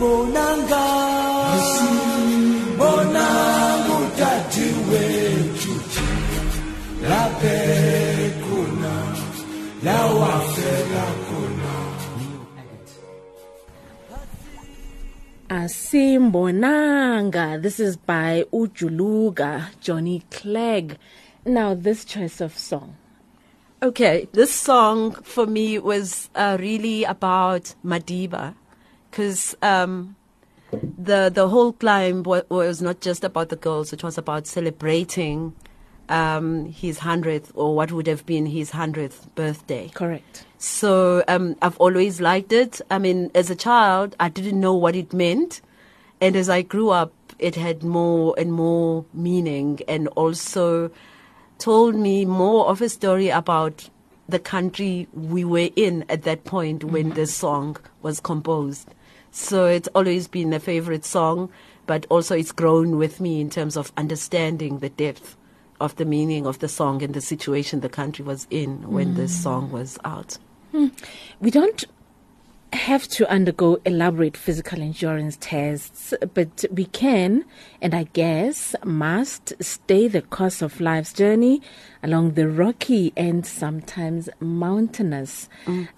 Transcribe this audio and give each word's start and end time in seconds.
bonanga 0.00 0.84
bonanga 2.78 3.94
udadewethu 3.98 5.74
laphe 7.08 7.58
khona 8.44 8.94
la 9.84 9.98
wafela 10.20 11.06
khona 11.26 11.72
Asimbonanga. 15.50 17.60
This 17.62 17.78
is 17.78 17.96
by 17.96 18.44
Ujuluga, 18.52 19.68
Johnny 19.80 20.22
Clegg. 20.30 20.96
Now, 21.44 21.74
this 21.74 22.04
choice 22.04 22.40
of 22.40 22.56
song. 22.58 22.96
Okay, 23.82 24.26
this 24.32 24.52
song 24.52 25.12
for 25.12 25.46
me 25.46 25.78
was 25.78 26.28
uh, 26.34 26.56
really 26.58 27.04
about 27.04 27.74
Madiba, 27.84 28.54
because 29.14 29.56
um, 29.62 30.16
the 30.72 31.30
the 31.32 31.48
whole 31.48 31.72
climb 31.72 32.24
wa- 32.24 32.42
was 32.48 32.82
not 32.82 33.00
just 33.00 33.22
about 33.22 33.48
the 33.48 33.56
girls; 33.56 33.92
it 33.92 34.02
was 34.02 34.18
about 34.18 34.48
celebrating 34.48 35.54
um, 36.08 36.66
his 36.66 36.98
hundredth, 36.98 37.52
or 37.54 37.76
what 37.76 37.92
would 37.92 38.08
have 38.08 38.26
been 38.26 38.46
his 38.46 38.72
hundredth 38.72 39.32
birthday. 39.36 39.88
Correct. 39.94 40.44
So 40.58 41.22
um, 41.28 41.54
I've 41.62 41.76
always 41.76 42.20
liked 42.20 42.52
it. 42.52 42.80
I 42.90 42.98
mean, 42.98 43.30
as 43.36 43.50
a 43.50 43.54
child, 43.54 44.16
I 44.18 44.28
didn't 44.28 44.58
know 44.58 44.74
what 44.74 44.96
it 44.96 45.12
meant, 45.12 45.60
and 46.20 46.34
as 46.34 46.48
I 46.48 46.62
grew 46.62 46.90
up, 46.90 47.12
it 47.38 47.54
had 47.54 47.84
more 47.84 48.34
and 48.36 48.52
more 48.52 49.04
meaning, 49.14 49.78
and 49.86 50.08
also 50.08 50.90
told 51.58 51.94
me 51.94 52.24
more 52.24 52.66
of 52.66 52.82
a 52.82 52.88
story 52.88 53.28
about 53.28 53.88
the 54.28 54.40
country 54.40 55.06
we 55.12 55.44
were 55.44 55.70
in 55.76 56.04
at 56.08 56.22
that 56.22 56.44
point 56.44 56.82
when 56.82 57.10
this 57.10 57.32
song 57.32 57.76
was 58.02 58.18
composed. 58.18 58.88
So 59.36 59.66
it's 59.66 59.88
always 59.96 60.28
been 60.28 60.52
a 60.52 60.60
favorite 60.60 61.04
song, 61.04 61.50
but 61.86 62.06
also 62.08 62.36
it's 62.36 62.52
grown 62.52 62.98
with 62.98 63.20
me 63.20 63.40
in 63.40 63.50
terms 63.50 63.76
of 63.76 63.92
understanding 63.96 64.78
the 64.78 64.90
depth 64.90 65.36
of 65.80 65.96
the 65.96 66.04
meaning 66.04 66.46
of 66.46 66.60
the 66.60 66.68
song 66.68 67.02
and 67.02 67.12
the 67.14 67.20
situation 67.20 67.80
the 67.80 67.88
country 67.88 68.24
was 68.24 68.46
in 68.48 68.88
when 68.92 69.14
this 69.14 69.36
mm. 69.36 69.42
song 69.42 69.72
was 69.72 69.98
out. 70.04 70.38
Hmm. 70.70 70.86
We 71.40 71.50
don't 71.50 71.84
have 72.74 73.08
to 73.08 73.30
undergo 73.30 73.80
elaborate 73.84 74.36
physical 74.36 74.80
endurance 74.80 75.36
tests, 75.40 76.14
but 76.32 76.64
we 76.70 76.84
can, 76.86 77.44
and 77.80 77.94
I 77.94 78.04
guess 78.12 78.74
must, 78.84 79.52
stay 79.60 80.08
the 80.08 80.22
course 80.22 80.62
of 80.62 80.80
life's 80.80 81.12
journey 81.12 81.62
along 82.02 82.32
the 82.32 82.48
rocky 82.48 83.12
and 83.16 83.46
sometimes 83.46 84.28
mountainous 84.40 85.48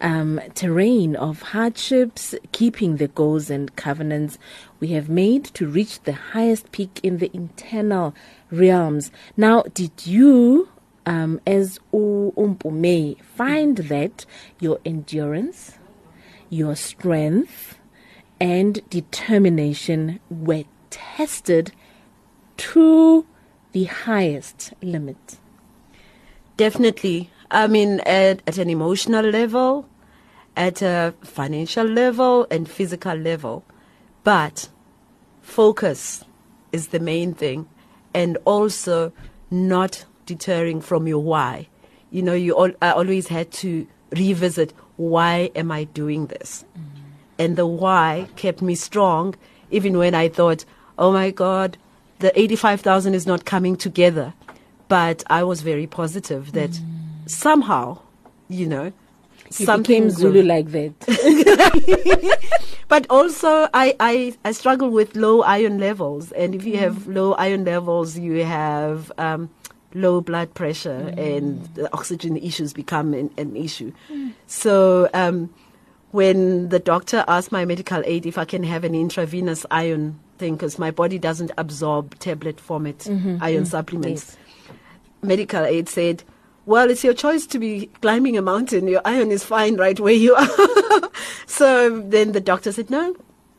um, 0.00 0.40
terrain 0.54 1.16
of 1.16 1.42
hardships, 1.42 2.34
keeping 2.52 2.96
the 2.96 3.08
goals 3.08 3.50
and 3.50 3.74
covenants 3.76 4.38
we 4.78 4.88
have 4.88 5.08
made 5.08 5.44
to 5.44 5.66
reach 5.66 6.02
the 6.02 6.12
highest 6.12 6.72
peak 6.72 7.00
in 7.02 7.18
the 7.18 7.30
internal 7.34 8.14
realms. 8.50 9.10
Now, 9.36 9.62
did 9.74 10.06
you 10.06 10.68
um, 11.06 11.40
as 11.46 11.78
Umpume, 11.92 13.22
find 13.22 13.76
that 13.78 14.26
your 14.60 14.80
endurance, 14.84 15.78
your 16.50 16.76
strength, 16.76 17.78
and 18.40 18.88
determination 18.90 20.20
were 20.30 20.64
tested 20.90 21.72
to 22.56 23.26
the 23.72 23.84
highest 23.84 24.72
limit. 24.82 25.38
Definitely. 26.56 27.30
I 27.50 27.66
mean, 27.66 28.00
at, 28.00 28.42
at 28.46 28.58
an 28.58 28.70
emotional 28.70 29.24
level, 29.24 29.88
at 30.56 30.80
a 30.82 31.14
financial 31.22 31.86
level, 31.86 32.46
and 32.50 32.68
physical 32.68 33.14
level. 33.14 33.64
But 34.24 34.68
focus 35.42 36.24
is 36.72 36.88
the 36.88 37.00
main 37.00 37.34
thing. 37.34 37.68
And 38.14 38.38
also 38.44 39.12
not 39.50 40.06
deterring 40.24 40.80
from 40.80 41.06
your 41.06 41.22
why. 41.22 41.68
You 42.10 42.22
know, 42.22 42.32
you 42.32 42.58
al- 42.58 42.74
I 42.80 42.92
always 42.92 43.28
had 43.28 43.50
to 43.52 43.86
revisit 44.10 44.72
why 44.96 45.50
am 45.54 45.70
I 45.70 45.84
doing 45.84 46.26
this? 46.26 46.64
And 47.38 47.56
the 47.56 47.66
why 47.66 48.28
kept 48.36 48.62
me 48.62 48.74
strong 48.74 49.34
even 49.70 49.98
when 49.98 50.14
I 50.14 50.28
thought, 50.28 50.64
oh 50.98 51.12
my 51.12 51.30
God, 51.30 51.76
the 52.20 52.38
85,000 52.38 53.14
is 53.14 53.26
not 53.26 53.44
coming 53.44 53.76
together. 53.76 54.32
But 54.88 55.22
I 55.28 55.42
was 55.42 55.62
very 55.62 55.86
positive 55.86 56.52
that 56.52 56.80
somehow, 57.26 57.98
you 58.48 58.66
know, 58.66 58.92
You 59.58 59.66
something 59.66 60.04
became 60.04 60.10
Zulu 60.10 60.42
like 60.42 60.70
that. 60.70 60.94
but 62.88 63.06
also 63.10 63.68
I, 63.74 63.96
I, 63.98 64.34
I 64.44 64.52
struggle 64.52 64.90
with 64.90 65.16
low 65.16 65.42
iron 65.42 65.78
levels 65.78 66.32
and 66.32 66.54
if 66.54 66.64
you 66.64 66.76
have 66.78 67.06
low 67.08 67.32
iron 67.34 67.64
levels 67.64 68.16
you 68.16 68.44
have 68.44 69.10
um, 69.18 69.50
low 69.96 70.20
blood 70.20 70.52
pressure 70.54 71.12
and 71.16 71.64
the 71.74 71.92
oxygen 71.92 72.36
issues 72.36 72.72
become 72.72 73.14
an, 73.14 73.30
an 73.38 73.56
issue 73.56 73.92
mm. 74.10 74.32
so 74.46 75.08
um, 75.14 75.52
when 76.10 76.68
the 76.68 76.78
doctor 76.78 77.24
asked 77.26 77.50
my 77.50 77.64
medical 77.64 78.02
aid 78.04 78.26
if 78.26 78.38
i 78.38 78.44
can 78.44 78.62
have 78.62 78.84
an 78.84 78.94
intravenous 78.94 79.64
iron 79.70 80.18
thing 80.38 80.54
because 80.54 80.78
my 80.78 80.90
body 80.90 81.18
doesn't 81.18 81.50
absorb 81.56 82.18
tablet 82.18 82.60
format 82.60 82.98
mm-hmm. 82.98 83.28
Mm-hmm. 83.28 83.42
iron 83.42 83.64
supplements 83.64 84.36
medical 85.22 85.64
aid 85.64 85.88
said, 85.88 86.22
well, 86.64 86.90
it's 86.90 87.04
your 87.04 87.14
choice 87.14 87.46
to 87.46 87.58
be 87.58 87.86
climbing 88.00 88.36
a 88.36 88.42
mountain. 88.42 88.88
Your 88.88 89.02
iron 89.04 89.30
is 89.30 89.44
fine 89.44 89.76
right 89.76 89.98
where 90.00 90.14
you 90.14 90.34
are. 90.34 91.10
so 91.46 92.00
then 92.00 92.32
the 92.32 92.40
doctor 92.40 92.72
said, 92.72 92.90
no, 92.90 93.14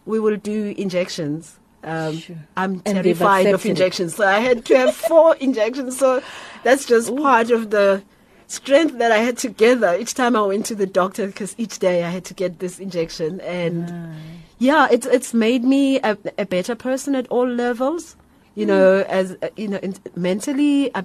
we 0.05 0.19
will 0.19 0.37
do 0.37 0.73
injections. 0.77 1.59
Um, 1.83 2.17
Sure. 2.17 2.35
I'm 2.55 2.79
terrified 2.81 3.47
of 3.47 3.65
it. 3.65 3.69
injections. 3.69 4.15
So 4.15 4.27
I 4.27 4.39
had 4.39 4.65
to 4.65 4.77
have 4.77 4.95
four 4.95 5.35
injections. 5.39 5.97
So 5.97 6.21
that's 6.63 6.85
just 6.85 7.15
part 7.15 7.51
of 7.51 7.69
the 7.69 8.03
strength 8.47 8.97
that 8.97 9.11
I 9.11 9.17
had 9.19 9.37
to 9.39 9.49
gather 9.49 9.95
each 9.97 10.13
time 10.13 10.35
I 10.35 10.41
went 10.41 10.65
to 10.67 10.75
the 10.75 10.87
doctor 10.87 11.27
because 11.27 11.53
each 11.57 11.79
day 11.79 12.03
I 12.03 12.09
had 12.09 12.25
to 12.25 12.33
get 12.33 12.59
this 12.59 12.79
injection. 12.79 13.41
And 13.41 14.15
yeah, 14.57 14.87
it's, 14.89 15.05
it's 15.05 15.33
made 15.33 15.63
me 15.63 15.99
a, 15.99 16.17
a 16.37 16.45
better 16.45 16.75
person 16.75 17.15
at 17.15 17.27
all 17.27 17.47
levels 17.47 18.15
you 18.55 18.65
know 18.65 19.05
as 19.07 19.37
uh, 19.43 19.49
you 19.55 19.67
know 19.67 19.77
in, 19.77 19.93
mentally 20.15 20.89
I, 20.95 21.03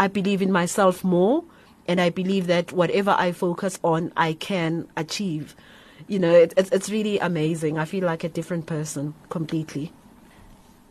I 0.00 0.08
believe 0.08 0.40
in 0.40 0.50
myself 0.50 1.04
more 1.04 1.44
and 1.86 2.00
i 2.00 2.08
believe 2.08 2.46
that 2.46 2.72
whatever 2.72 3.14
i 3.18 3.30
focus 3.30 3.78
on 3.84 4.10
i 4.16 4.32
can 4.32 4.88
achieve 4.96 5.54
you 6.08 6.18
know 6.18 6.32
it, 6.32 6.54
it's, 6.56 6.70
it's 6.70 6.88
really 6.88 7.18
amazing 7.18 7.78
i 7.78 7.84
feel 7.84 8.06
like 8.06 8.24
a 8.24 8.28
different 8.30 8.64
person 8.64 9.12
completely 9.28 9.92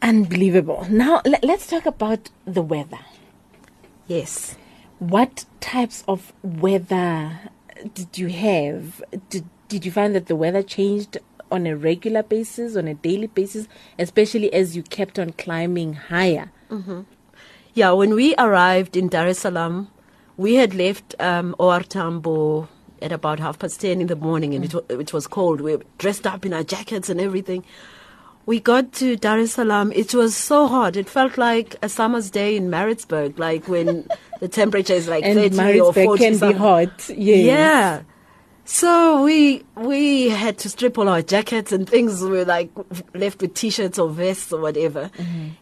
Unbelievable. 0.04 0.86
Now, 0.90 1.22
le- 1.26 1.40
let's 1.44 1.66
talk 1.68 1.86
about 1.86 2.30
the 2.46 2.62
weather. 2.62 3.00
yes 4.08 4.58
What 5.00 5.46
types 5.62 6.04
of 6.08 6.34
weather 6.44 7.40
did 7.94 8.18
you 8.18 8.28
have? 8.30 9.02
Did, 9.30 9.46
did 9.70 9.86
you 9.86 9.92
find 9.92 10.14
that 10.16 10.28
the 10.28 10.36
weather 10.36 10.62
changed 10.62 11.18
on 11.52 11.66
a 11.68 11.76
regular 11.76 12.22
basis, 12.24 12.76
on 12.76 12.88
a 12.88 12.94
daily 12.94 13.28
basis, 13.28 13.68
especially 13.98 14.52
as 14.54 14.76
you 14.76 14.84
kept 14.84 15.18
on 15.20 15.32
climbing 15.32 15.94
higher? 15.94 16.52
Yeah, 17.74 17.92
when 17.92 18.14
we 18.14 18.36
arrived 18.38 18.96
in 18.98 19.08
Dar 19.08 19.28
es 19.28 19.40
Salaam, 19.40 19.88
we 20.38 20.56
had 20.56 20.74
left 20.74 21.16
um, 21.20 21.56
OR 21.60 21.82
Tambo 21.82 22.68
at 23.02 23.12
about 23.12 23.40
half 23.40 23.58
past 23.60 23.80
10 23.82 24.02
in 24.02 24.08
the 24.08 24.16
morning 24.16 24.54
and 24.56 24.66
it, 24.66 24.74
wa- 24.74 24.82
it 24.90 25.14
was 25.14 25.28
cold. 25.28 25.62
We 25.62 25.76
were 25.76 25.84
dressed 25.98 26.26
up 26.28 26.46
in 26.46 26.54
our 26.54 26.64
jackets 26.64 27.10
and 27.10 27.20
everything. 27.22 27.64
We 28.46 28.60
got 28.60 28.92
to 28.94 29.16
Dar 29.16 29.40
es 29.40 29.54
Salaam. 29.54 29.92
It 29.94 30.14
was 30.14 30.36
so 30.36 30.68
hot. 30.68 30.98
It 30.98 31.10
felt 31.10 31.38
like 31.38 31.78
a 31.82 31.88
summer's 31.88 32.30
day 32.30 32.58
in 32.58 32.70
Maritzburg, 32.70 33.40
like 33.40 33.68
when 33.68 34.08
the 34.42 34.48
temperature 34.48 34.94
is 34.94 35.08
like 35.08 35.24
And 35.24 35.56
30 35.56 35.80
or 35.80 35.94
40 35.94 36.24
can 36.24 36.52
be 36.52 36.58
hot. 36.58 37.10
Yes. 37.10 37.46
Yeah. 37.46 38.02
So 38.66 39.24
we 39.24 39.64
we 39.76 40.30
had 40.30 40.58
to 40.60 40.70
strip 40.70 40.98
all 40.98 41.10
our 41.10 41.22
jackets 41.22 41.72
and 41.72 41.90
things. 41.90 42.22
We 42.22 42.30
were 42.30 42.46
like 42.46 42.70
left 43.14 43.42
with 43.42 43.54
t-shirts 43.54 44.00
or 44.00 44.10
vests 44.10 44.54
or 44.54 44.62
whatever. 44.62 45.12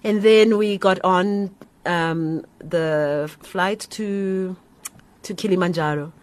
And 0.04 0.22
then 0.22 0.58
we 0.58 0.78
got 0.78 1.00
on 1.04 1.56
um, 1.86 2.46
the 2.60 3.32
flight 3.42 3.88
to 3.92 4.56
to 5.24 5.34
Kilimanjaro. 5.34 6.14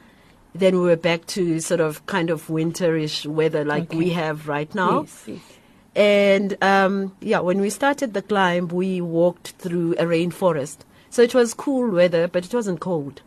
Then 0.55 0.77
we 0.77 0.83
were 0.83 0.97
back 0.97 1.27
to 1.27 1.61
sort 1.61 1.81
of 1.81 2.05
kind 2.07 2.31
of 2.31 2.47
winterish 2.47 3.27
weather 3.27 3.65
like 3.65 3.93
we 3.93 4.11
have 4.11 4.49
right 4.49 4.73
now. 4.75 5.03
Yes, 5.03 5.25
yes. 5.27 5.58
And 5.99 6.57
um, 6.63 7.17
yeah, 7.21 7.41
when 7.41 7.61
we 7.61 7.71
started 7.71 8.15
the 8.15 8.23
climb, 8.23 8.69
we 8.69 9.01
walked 9.01 9.49
through 9.59 9.95
a 9.95 10.05
rainforest. 10.05 10.79
So 11.11 11.23
it 11.23 11.35
was 11.35 11.55
cool 11.55 11.91
weather, 11.91 12.29
but 12.29 12.47
it 12.47 12.55
wasn't 12.55 12.79
cold. 12.79 13.21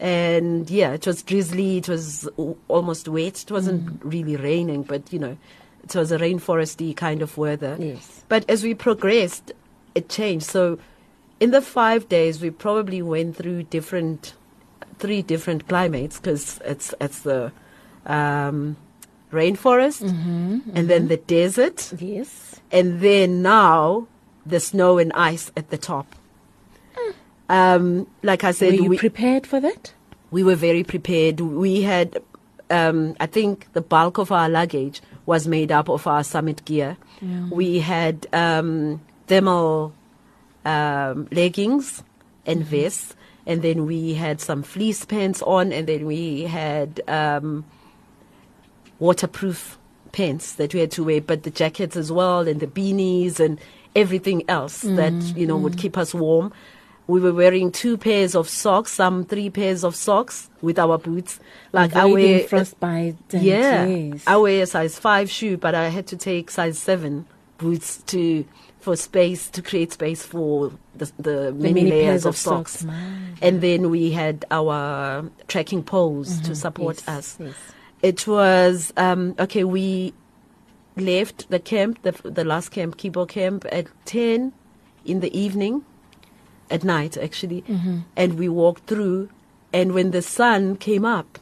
And 0.00 0.68
yeah, 0.68 0.94
it 0.94 1.06
was 1.06 1.22
drizzly. 1.22 1.78
It 1.78 1.88
was 1.88 2.28
almost 2.66 3.06
wet. 3.06 3.44
It 3.44 3.52
wasn't 3.52 4.04
really 4.04 4.34
raining, 4.34 4.82
but 4.82 5.12
you 5.12 5.20
know, 5.20 5.38
it 5.84 5.94
was 5.94 6.10
a 6.10 6.18
rainforesty 6.18 6.96
kind 6.96 7.22
of 7.22 7.38
weather. 7.38 7.76
Yes. 7.78 8.24
But 8.28 8.44
as 8.50 8.64
we 8.64 8.74
progressed, 8.74 9.52
it 9.94 10.08
changed. 10.08 10.46
So 10.46 10.80
in 11.38 11.52
the 11.52 11.62
five 11.62 12.08
days, 12.08 12.42
we 12.42 12.50
probably 12.50 13.00
went 13.00 13.36
through 13.36 13.62
different, 13.64 14.34
three 14.98 15.22
different 15.22 15.68
climates 15.68 16.18
because 16.18 16.60
it's 16.64 16.92
it's 17.00 17.20
the 17.20 17.52
um, 18.06 18.76
rainforest, 19.32 20.02
Mm-hmm, 20.02 20.70
and 20.74 20.88
then 20.88 21.08
the 21.08 21.16
desert, 21.18 21.92
Yes. 21.98 22.60
and 22.72 23.00
then 23.00 23.42
now 23.42 24.06
the 24.46 24.60
snow 24.60 24.98
and 24.98 25.12
ice 25.14 25.50
at 25.56 25.70
the 25.70 25.78
top. 25.78 26.06
Um, 27.48 28.06
like 28.22 28.44
I 28.44 28.50
said, 28.52 28.72
Were 28.74 28.82
you 28.82 28.88
we, 28.90 28.98
prepared 28.98 29.46
for 29.46 29.60
that? 29.60 29.92
we 30.30 30.42
were 30.44 30.54
very 30.54 30.84
prepared. 30.84 31.40
We 31.40 31.80
had, 31.82 32.20
um, 32.70 33.16
I 33.20 33.26
think, 33.26 33.72
the 33.72 33.80
bulk 33.80 34.18
of 34.18 34.30
our 34.30 34.48
luggage 34.48 35.00
was 35.24 35.46
made 35.48 35.72
up 35.72 35.88
of 35.88 36.06
our 36.06 36.22
summit 36.24 36.64
gear. 36.66 36.96
We 37.50 37.78
had 37.80 38.26
um, 38.34 39.00
thermal 39.26 39.92
um, 40.66 41.28
leggings 41.32 42.02
and 42.44 42.64
vests, 42.64 43.16
and 43.46 43.62
then 43.62 43.86
we 43.86 44.12
had 44.14 44.40
some 44.42 44.62
fleece 44.62 45.04
pants 45.06 45.40
on, 45.42 45.72
and 45.72 45.86
then 45.86 46.04
we 46.06 46.42
had 46.42 47.00
um, 47.08 47.64
waterproof 48.98 49.78
pants 50.12 50.54
that 50.54 50.74
we 50.74 50.80
had 50.80 50.90
to 50.92 51.04
wear, 51.04 51.20
but 51.20 51.42
the 51.42 51.50
jackets 51.50 51.96
as 51.96 52.10
well, 52.10 52.46
and 52.48 52.60
the 52.60 52.66
beanies 52.66 53.40
and 53.40 53.58
everything 53.96 54.42
else 54.48 54.82
that 54.82 55.12
you 55.36 55.46
know 55.46 55.56
would 55.56 55.76
keep 55.78 55.96
us 55.98 56.14
warm. 56.14 56.52
We 57.06 57.20
were 57.20 57.32
wearing 57.32 57.72
two 57.72 57.96
pairs 57.96 58.34
of 58.34 58.48
socks, 58.50 58.92
some 58.92 59.24
three 59.24 59.48
pairs 59.48 59.82
of 59.82 59.96
socks 59.96 60.50
with 60.60 60.78
our 60.78 60.98
boots. 60.98 61.40
Like 61.72 61.96
I 61.96 62.04
wear, 62.04 62.40
frostbite. 62.40 63.16
Yeah, 63.30 63.86
yes. 63.86 64.24
I 64.26 64.36
wear 64.36 64.62
a 64.62 64.66
size 64.66 64.98
five 64.98 65.30
shoe, 65.30 65.56
but 65.56 65.74
I 65.74 65.88
had 65.88 66.06
to 66.08 66.16
take 66.18 66.50
size 66.50 66.78
seven 66.78 67.24
boots 67.56 68.02
to 68.08 68.44
for 68.80 68.94
space 68.94 69.48
to 69.50 69.62
create 69.62 69.92
space 69.92 70.24
for 70.24 70.70
the, 70.96 71.10
the, 71.18 71.52
many, 71.52 71.72
many 71.74 71.90
layers 71.90 72.04
pairs 72.04 72.24
of 72.26 72.30
of 72.30 72.36
socks. 72.36 72.72
socks, 72.80 72.94
And 73.42 73.60
then 73.60 73.90
we 73.90 74.10
had 74.12 74.44
our 74.50 75.28
trekking 75.48 75.82
poles 75.82 76.40
to 76.42 76.54
support 76.54 76.96
Mm-hmm. 76.98 77.10
Yes, 77.10 77.18
us. 77.18 77.38
yes. 77.40 77.54
It 78.02 78.26
was 78.26 78.92
um, 78.96 79.34
okay. 79.38 79.64
We 79.64 80.14
left 80.96 81.48
the 81.50 81.58
camp, 81.58 82.02
the 82.02 82.12
the 82.24 82.44
last 82.44 82.70
camp, 82.70 82.96
Kibo 82.96 83.28
camp, 83.28 83.64
at 83.72 83.86
ten 84.04 84.52
in 85.04 85.20
the 85.20 85.36
evening, 85.38 85.84
at 86.70 86.84
night 86.84 87.16
actually, 87.16 87.62
Mm-hmm. 87.62 87.98
and 88.16 88.38
we 88.38 88.48
walked 88.48 88.86
through. 88.86 89.30
And 89.72 89.92
when 89.92 90.12
the 90.12 90.22
sun 90.22 90.76
came 90.76 91.04
up, 91.04 91.38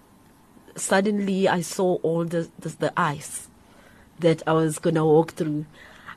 suddenly 0.75 1.49
I 1.49 1.61
saw 1.63 1.97
all 2.03 2.25
the 2.25 2.49
the, 2.59 2.71
the 2.71 2.93
ice 2.97 3.49
that 4.21 4.43
I 4.47 4.53
was 4.53 4.79
gonna 4.79 5.05
walk 5.05 5.33
through. 5.33 5.67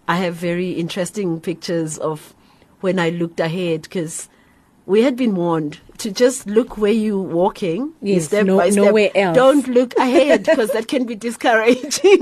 I 0.07 0.15
have 0.17 0.35
very 0.35 0.71
interesting 0.71 1.39
pictures 1.41 1.97
of 1.97 2.33
when 2.81 2.97
I 2.97 3.09
looked 3.09 3.39
ahead 3.39 3.83
because 3.83 4.29
we 4.89 5.03
had 5.03 5.15
been 5.15 5.35
warned 5.35 5.79
to 5.99 6.09
just 6.11 6.47
look 6.47 6.77
where 6.77 6.91
you're 6.91 7.21
walking. 7.41 7.93
Yes, 8.01 8.25
step 8.25 8.45
no- 8.45 8.57
by 8.57 8.69
step. 8.71 8.85
nowhere 8.85 9.11
else. 9.15 9.35
Don't 9.35 9.67
look 9.67 9.93
ahead 9.97 10.43
because 10.45 10.71
that 10.71 10.87
can 10.87 11.05
be 11.05 11.15
discouraging. 11.15 12.21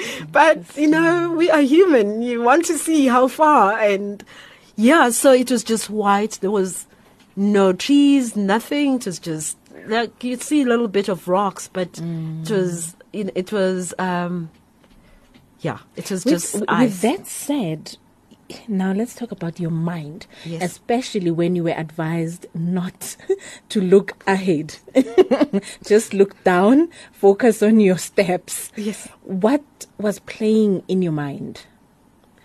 but 0.32 0.58
you 0.76 0.86
know, 0.88 1.30
we 1.32 1.50
are 1.50 1.60
human. 1.60 2.22
You 2.22 2.42
want 2.42 2.64
to 2.66 2.78
see 2.78 3.06
how 3.06 3.28
far, 3.28 3.78
and 3.78 4.24
yeah. 4.76 5.10
So 5.10 5.32
it 5.32 5.50
was 5.50 5.62
just 5.64 5.90
white. 5.90 6.38
There 6.40 6.50
was 6.50 6.86
no 7.36 7.72
trees, 7.72 8.34
nothing. 8.36 8.94
It 8.96 9.06
was 9.06 9.18
just 9.18 9.58
like 9.86 10.24
you'd 10.24 10.42
see 10.42 10.62
a 10.62 10.66
little 10.66 10.88
bit 10.88 11.08
of 11.08 11.28
rocks, 11.28 11.68
but 11.72 11.92
Mm. 11.92 12.42
it 12.44 12.50
was 12.54 12.96
it 13.12 13.52
was 13.52 13.94
um, 13.98 14.48
yeah, 15.60 15.78
it 15.96 16.10
was 16.10 16.24
With, 16.24 16.34
just 16.34 16.54
with 16.54 16.64
ice. 16.68 17.02
that 17.02 17.26
said, 17.26 17.96
now 18.66 18.92
let's 18.92 19.14
talk 19.14 19.30
about 19.30 19.60
your 19.60 19.70
mind, 19.70 20.26
Yes. 20.44 20.62
especially 20.62 21.30
when 21.30 21.54
you 21.56 21.64
were 21.64 21.70
advised 21.76 22.46
not 22.54 23.16
to 23.68 23.80
look 23.80 24.22
ahead. 24.26 24.76
Just 25.84 26.14
look 26.14 26.42
down, 26.44 26.88
focus 27.12 27.62
on 27.62 27.80
your 27.80 27.98
steps. 27.98 28.72
Yes. 28.76 29.08
What 29.22 29.62
was 29.98 30.18
playing 30.20 30.82
in 30.88 31.02
your 31.02 31.12
mind 31.12 31.66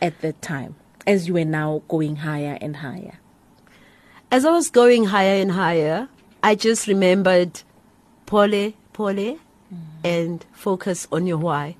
at 0.01 0.19
that 0.21 0.41
time 0.41 0.75
as 1.07 1.27
you 1.27 1.35
were 1.35 1.45
now 1.45 1.83
going 1.87 2.17
higher 2.17 2.57
and 2.61 2.77
higher? 2.77 3.19
As 4.31 4.45
I 4.45 4.51
was 4.51 4.69
going 4.69 5.05
higher 5.05 5.41
and 5.41 5.51
higher, 5.51 6.09
I 6.41 6.55
just 6.55 6.87
remembered 6.87 7.61
pole, 8.25 8.73
pole, 8.91 9.13
mm. 9.13 9.37
and 10.03 10.45
focus 10.51 11.07
on 11.11 11.27
your 11.27 11.37
why. 11.37 11.75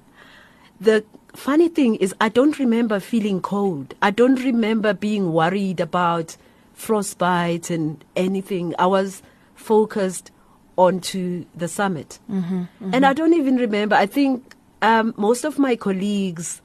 The 0.79 1.03
funny 1.33 1.68
thing 1.68 1.95
is, 1.95 2.13
I 2.21 2.30
don't 2.30 2.57
remember 2.59 3.00
feeling 3.00 3.41
cold. 3.41 3.94
I 4.01 4.12
don't 4.12 4.44
remember 4.44 4.94
being 4.94 5.33
worried 5.33 5.80
about 5.80 6.38
frostbite 6.74 7.69
and 7.69 8.03
anything. 8.15 8.74
I 8.80 8.85
was 8.88 9.21
focused 9.56 10.31
onto 10.77 11.45
the 11.56 11.68
summit. 11.68 12.19
And 12.27 13.06
I 13.06 13.13
don't 13.13 13.33
even 13.33 13.57
remember, 13.57 13.95
I 13.95 14.06
think 14.06 14.56
um, 14.81 15.13
most 15.18 15.44
of 15.45 15.59
my 15.59 15.75
colleagues 15.75 16.62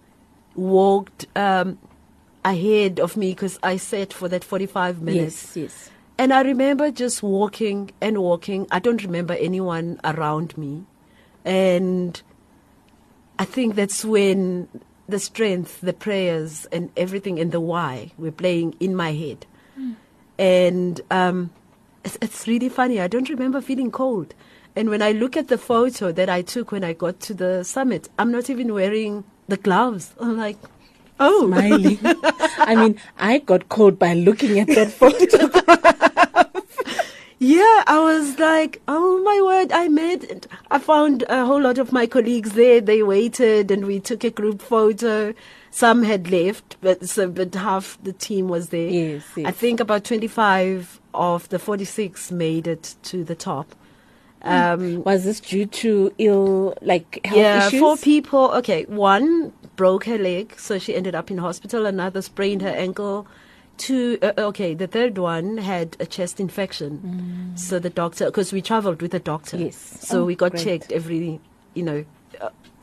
walked 0.54 1.26
um, 1.36 1.78
ahead 2.44 3.00
of 3.00 3.16
me 3.16 3.32
because 3.32 3.58
I 3.62 3.76
sat 3.76 4.12
for 4.12 4.28
that 4.28 4.44
45 4.44 5.02
minutes. 5.02 5.56
Yes, 5.56 5.56
yes. 5.56 5.90
And 6.20 6.32
I 6.32 6.42
remember 6.42 6.90
just 6.90 7.22
walking 7.22 7.92
and 8.00 8.18
walking. 8.18 8.66
I 8.72 8.80
don't 8.80 9.02
remember 9.04 9.34
anyone 9.34 10.00
around 10.02 10.58
me. 10.58 10.84
And 11.44 12.20
I 13.38 13.44
think 13.44 13.74
that's 13.74 14.04
when 14.04 14.68
the 15.08 15.18
strength, 15.18 15.80
the 15.80 15.92
prayers, 15.92 16.66
and 16.72 16.90
everything 16.96 17.38
and 17.38 17.52
the 17.52 17.60
why 17.60 18.12
were 18.18 18.32
playing 18.32 18.74
in 18.80 18.94
my 18.94 19.12
head. 19.12 19.46
And 20.38 21.00
um, 21.10 21.50
it's, 22.04 22.18
it's 22.20 22.46
really 22.46 22.68
funny. 22.68 23.00
I 23.00 23.08
don't 23.08 23.28
remember 23.28 23.60
feeling 23.60 23.90
cold. 23.90 24.34
And 24.76 24.90
when 24.90 25.02
I 25.02 25.12
look 25.12 25.36
at 25.36 25.48
the 25.48 25.58
photo 25.58 26.12
that 26.12 26.28
I 26.28 26.42
took 26.42 26.70
when 26.70 26.84
I 26.84 26.92
got 26.92 27.20
to 27.20 27.34
the 27.34 27.64
summit, 27.64 28.08
I'm 28.18 28.30
not 28.30 28.48
even 28.48 28.72
wearing 28.72 29.24
the 29.48 29.56
gloves. 29.56 30.14
I'm 30.20 30.36
like, 30.36 30.58
oh, 31.18 31.46
Smiling. 31.46 31.98
I 32.04 32.76
mean, 32.76 33.00
I 33.18 33.38
got 33.38 33.68
cold 33.68 33.98
by 33.98 34.14
looking 34.14 34.60
at 34.60 34.68
that 34.68 34.92
photo. 34.92 36.04
Yeah, 37.40 37.84
I 37.86 38.00
was 38.00 38.38
like, 38.38 38.82
oh 38.88 39.22
my 39.22 39.40
word, 39.44 39.70
I 39.70 39.86
made 39.88 40.24
it. 40.24 40.48
I 40.70 40.78
found 40.78 41.24
a 41.28 41.46
whole 41.46 41.60
lot 41.60 41.78
of 41.78 41.92
my 41.92 42.06
colleagues 42.06 42.52
there. 42.52 42.80
They 42.80 43.02
waited 43.02 43.70
and 43.70 43.86
we 43.86 44.00
took 44.00 44.24
a 44.24 44.30
group 44.30 44.60
photo. 44.60 45.34
Some 45.70 46.02
had 46.02 46.30
left, 46.30 46.76
but 46.80 47.08
so, 47.08 47.28
but 47.28 47.54
half 47.54 47.96
the 48.02 48.12
team 48.12 48.48
was 48.48 48.70
there. 48.70 48.88
Yes, 48.88 49.24
I 49.36 49.52
think 49.52 49.78
about 49.78 50.02
25 50.04 51.00
of 51.14 51.48
the 51.50 51.60
46 51.60 52.32
made 52.32 52.66
it 52.66 52.96
to 53.04 53.22
the 53.22 53.36
top. 53.36 53.74
Um, 54.42 55.02
Was 55.04 55.24
this 55.24 55.40
due 55.40 55.66
to 55.66 56.12
ill, 56.18 56.74
like 56.80 57.20
health 57.24 57.38
yeah, 57.38 57.66
issues? 57.66 57.80
four 57.80 57.96
people. 57.96 58.52
Okay, 58.54 58.84
one 58.84 59.52
broke 59.76 60.04
her 60.04 60.18
leg, 60.18 60.54
so 60.58 60.78
she 60.78 60.94
ended 60.94 61.14
up 61.14 61.30
in 61.30 61.38
hospital. 61.38 61.86
Another 61.86 62.22
sprained 62.22 62.62
her 62.62 62.68
ankle. 62.68 63.26
Two, 63.78 64.18
uh, 64.22 64.32
okay, 64.38 64.74
the 64.74 64.86
third 64.86 65.16
one 65.18 65.56
had 65.58 65.96
a 66.00 66.06
chest 66.06 66.40
infection. 66.40 67.52
So 67.56 67.78
the 67.78 67.90
doctor, 67.90 68.26
because 68.26 68.52
we 68.52 68.60
traveled 68.60 69.00
with 69.00 69.14
a 69.14 69.18
doctor, 69.20 69.56
Yes. 69.56 69.76
So 70.02 70.20
Oh, 70.22 70.24
we 70.26 70.34
got 70.34 70.52
great. 70.52 70.64
checked 70.64 70.92
every, 70.92 71.40
you 71.74 71.82
know, 71.82 72.00
uh, 72.00 72.17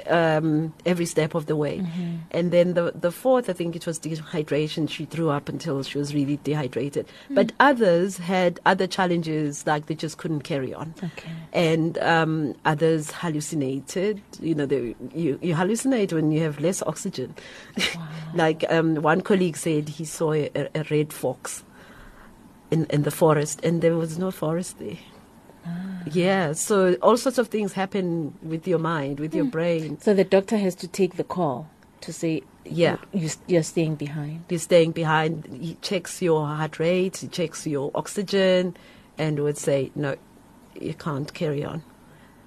um, 0.08 0.74
every 0.86 1.06
step 1.06 1.36
of 1.36 1.46
the 1.46 1.56
way. 1.56 1.80
Mm-hmm. 1.80 2.16
And 2.32 2.52
then 2.52 2.74
the 2.74 2.92
the 2.96 3.12
fourth, 3.12 3.50
I 3.50 3.54
think 3.54 3.76
it 3.76 3.86
was 3.86 4.00
dehydration. 4.00 4.90
She 4.90 5.06
threw 5.06 5.30
up 5.30 5.50
until 5.50 5.84
she 5.84 5.98
was 5.98 6.14
really 6.14 6.38
dehydrated. 6.44 7.08
Mm. 7.30 7.36
But 7.36 7.54
others 7.60 8.18
had 8.18 8.60
other 8.66 8.88
challenges, 8.88 9.66
like 9.66 9.88
they 9.88 9.96
just 9.96 10.18
couldn't 10.18 10.42
carry 10.42 10.74
on 10.74 10.94
Okay. 11.04 11.32
and 11.54 11.98
um, 12.00 12.56
others 12.66 13.12
hallucinated. 13.12 14.22
You 14.42 14.56
know, 14.56 14.66
they, 14.66 14.96
you, 15.14 15.40
you 15.42 15.56
hallucinate 15.56 16.14
when 16.14 16.32
you 16.32 16.42
have 16.42 16.60
less 16.60 16.82
oxygen. 16.84 17.36
like 18.34 18.64
um, 18.70 18.96
one 18.96 19.22
colleague 19.22 19.58
said 19.58 19.90
he 19.90 20.06
saw 20.06 20.34
a, 20.34 20.50
a 20.76 20.84
red 20.92 21.14
fox 21.14 21.64
in, 22.72 22.86
in 22.86 23.04
the 23.04 23.12
forest, 23.12 23.64
and 23.64 23.82
there 23.82 23.96
was 23.96 24.18
no 24.18 24.32
forest 24.32 24.80
there. 24.80 24.98
Ah. 25.66 26.04
Yeah, 26.12 26.54
so 26.54 26.96
all 27.02 27.18
sorts 27.18 27.38
of 27.38 27.48
things 27.48 27.74
happen 27.74 28.38
with 28.42 28.68
your 28.68 28.80
mind, 28.80 29.20
with 29.20 29.34
your 29.34 29.46
hmm. 29.46 29.52
brain. 29.52 30.00
So 30.02 30.14
the 30.14 30.24
doctor 30.24 30.58
has 30.58 30.76
to 30.76 30.88
take 30.88 31.18
the 31.18 31.24
call 31.24 31.70
to 32.02 32.14
say, 32.14 32.44
Yeah. 32.64 32.98
you, 33.14 33.30
you're 33.48 33.64
staying 33.64 33.96
behind. 33.96 34.46
You're 34.50 34.60
staying 34.60 34.92
behind. 34.92 35.48
He 35.60 35.78
checks 35.82 36.22
your 36.22 36.46
heart 36.46 36.80
rate, 36.80 37.18
he 37.18 37.28
checks 37.28 37.66
your 37.66 37.92
oxygen, 37.96 38.78
and 39.18 39.40
would 39.40 39.58
say, 39.58 39.92
no, 39.96 40.16
you 40.80 40.94
can't 40.94 41.34
carry 41.34 41.64
on. 41.64 41.84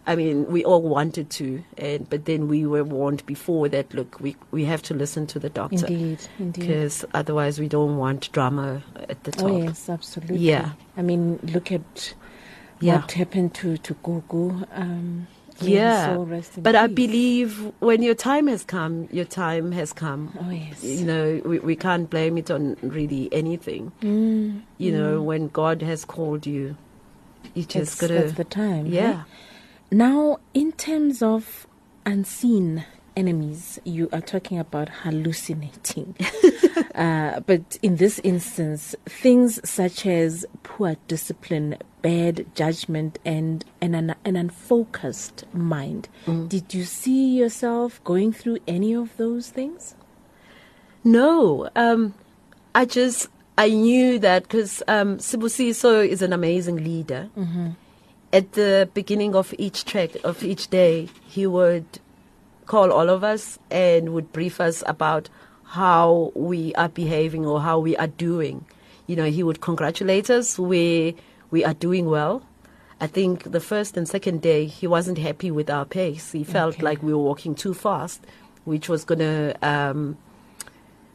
I 0.08 0.16
mean, 0.16 0.46
we 0.50 0.64
all 0.64 0.80
wanted 0.80 1.28
to, 1.32 1.62
and 1.76 2.08
but 2.08 2.24
then 2.24 2.48
we 2.48 2.64
were 2.64 2.82
warned 2.82 3.26
before 3.26 3.68
that. 3.68 3.92
Look, 3.92 4.18
we 4.20 4.36
we 4.50 4.64
have 4.64 4.80
to 4.84 4.94
listen 4.94 5.26
to 5.26 5.38
the 5.38 5.50
doctor 5.50 5.86
Indeed, 5.86 6.20
indeed. 6.38 6.60
because 6.62 7.04
otherwise 7.12 7.60
we 7.60 7.68
don't 7.68 7.98
want 7.98 8.32
drama 8.32 8.82
at 9.10 9.22
the 9.24 9.32
oh, 9.36 9.42
top. 9.42 9.50
Oh 9.50 9.62
yes, 9.64 9.90
absolutely. 9.90 10.38
Yeah. 10.38 10.72
I 10.96 11.02
mean, 11.02 11.38
look 11.42 11.70
at 11.70 12.14
Yeah. 12.80 12.96
what 13.00 13.12
happened 13.12 13.54
to 13.54 13.76
to 13.78 13.94
Gugu. 13.94 14.66
Um, 14.74 15.26
Yeah. 15.60 16.14
in 16.14 16.44
But 16.62 16.76
I 16.76 16.86
peace. 16.86 16.94
believe 16.94 17.72
when 17.80 18.02
your 18.02 18.14
time 18.14 18.46
has 18.46 18.62
come, 18.64 19.08
your 19.10 19.24
time 19.24 19.72
has 19.72 19.92
come. 19.92 20.30
Oh 20.40 20.50
yes. 20.50 20.84
You 20.84 21.04
know, 21.04 21.42
we, 21.44 21.58
we 21.58 21.74
can't 21.76 22.08
blame 22.08 22.38
it 22.38 22.50
on 22.50 22.76
really 22.82 23.28
anything. 23.32 23.90
Mm, 24.02 24.62
You 24.78 24.92
know, 24.92 25.20
when 25.22 25.48
God 25.48 25.82
has 25.82 26.04
called 26.04 26.46
you, 26.46 26.76
you 27.54 27.64
just 27.64 27.98
gotta. 28.00 28.14
that's 28.14 28.34
the 28.34 28.44
time. 28.44 28.86
yeah. 28.86 29.10
right? 29.16 29.24
Now, 29.90 30.38
in 30.54 30.72
terms 30.72 31.22
of 31.22 31.66
unseen 32.06 32.84
enemies, 33.16 33.80
you 33.84 34.08
are 34.12 34.20
talking 34.20 34.58
about 34.60 34.88
hallucinating. 35.02 36.14
uh, 36.94 37.40
but 37.40 37.78
in 37.82 37.96
this 37.96 38.20
instance, 38.22 38.94
things 39.06 39.58
such 39.68 40.06
as 40.06 40.46
poor 40.62 40.96
discipline, 41.08 41.76
bad 42.02 42.46
judgment, 42.54 43.18
and, 43.24 43.64
and 43.80 43.94
an, 43.96 44.14
an 44.24 44.36
unfocused 44.36 45.44
mind. 45.52 46.08
Did 46.48 46.74
you 46.74 46.84
see 46.84 47.36
yourself 47.38 48.02
going 48.04 48.32
through 48.32 48.58
any 48.66 48.94
of 48.94 49.16
those 49.16 49.50
things? 49.50 49.94
No, 51.04 51.68
um, 51.76 52.14
I 52.74 52.84
just 52.84 53.28
I 53.56 53.70
knew 53.70 54.18
that 54.20 54.44
because 54.44 54.82
um, 54.86 55.18
Sibusiso 55.18 56.06
is 56.06 56.22
an 56.22 56.32
amazing 56.32 56.76
leader. 56.84 57.28
At 58.32 58.52
the 58.52 58.88
beginning 58.94 59.34
of 59.34 59.54
each 59.58 59.84
trek 59.84 60.10
of 60.22 60.44
each 60.44 60.68
day, 60.68 61.08
he 61.26 61.46
would 61.46 61.86
call 62.66 62.92
all 62.92 63.08
of 63.08 63.24
us 63.24 63.58
and 63.70 64.10
would 64.12 64.32
brief 64.32 64.60
us 64.60 64.84
about 64.86 65.28
how 65.64 66.30
we 66.34 66.74
are 66.74 66.88
behaving 66.88 67.46
or 67.46 67.60
how 67.62 67.78
we 67.78 67.96
are 67.96 68.06
doing. 68.06 68.64
You 69.06 69.16
know, 69.16 69.24
he 69.24 69.42
would 69.42 69.60
congratulate 69.60 70.28
us 70.30 70.58
where 70.58 71.14
we 71.50 71.64
are 71.64 71.74
doing 71.74 72.06
well. 72.06 72.42
I 73.00 73.06
think 73.06 73.52
the 73.52 73.60
first 73.60 73.96
and 73.96 74.08
second 74.08 74.42
day 74.42 74.66
he 74.66 74.86
wasn't 74.86 75.18
happy 75.18 75.50
with 75.50 75.70
our 75.70 75.84
pace. 75.84 76.32
He 76.32 76.44
felt 76.44 76.74
Okay. 76.76 76.82
like 76.82 77.02
we 77.02 77.12
were 77.12 77.22
walking 77.22 77.54
too 77.54 77.74
fast, 77.74 78.20
which 78.64 78.88
was 78.88 79.04
going 79.04 79.20
to 79.20 79.54
um, 79.62 80.16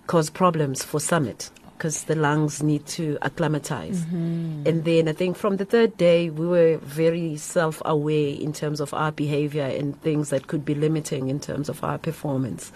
cause 0.08 0.30
problems 0.30 0.84
for 0.84 1.00
Summit 1.00 1.50
because 1.78 2.04
the 2.06 2.16
lungs 2.16 2.64
need 2.64 2.86
to 2.86 3.18
acclimatize. 3.22 4.06
And 4.14 4.86
then 4.86 5.10
I 5.10 5.14
think 5.14 5.36
from 5.36 5.58
the 5.58 5.66
third 5.66 5.98
day, 5.98 6.30
we 6.30 6.48
were 6.48 6.78
very 6.78 7.36
self 7.36 7.82
aware 7.84 8.34
in 8.36 8.54
terms 8.54 8.80
of 8.80 8.94
our 8.94 9.12
behavior 9.12 9.66
and 9.66 10.00
things 10.02 10.30
that 10.30 10.48
could 10.48 10.64
be 10.64 10.76
limiting 10.76 11.28
in 11.28 11.40
terms 11.42 11.68
of 11.68 11.84
our 11.84 11.98
performance. 11.98 12.72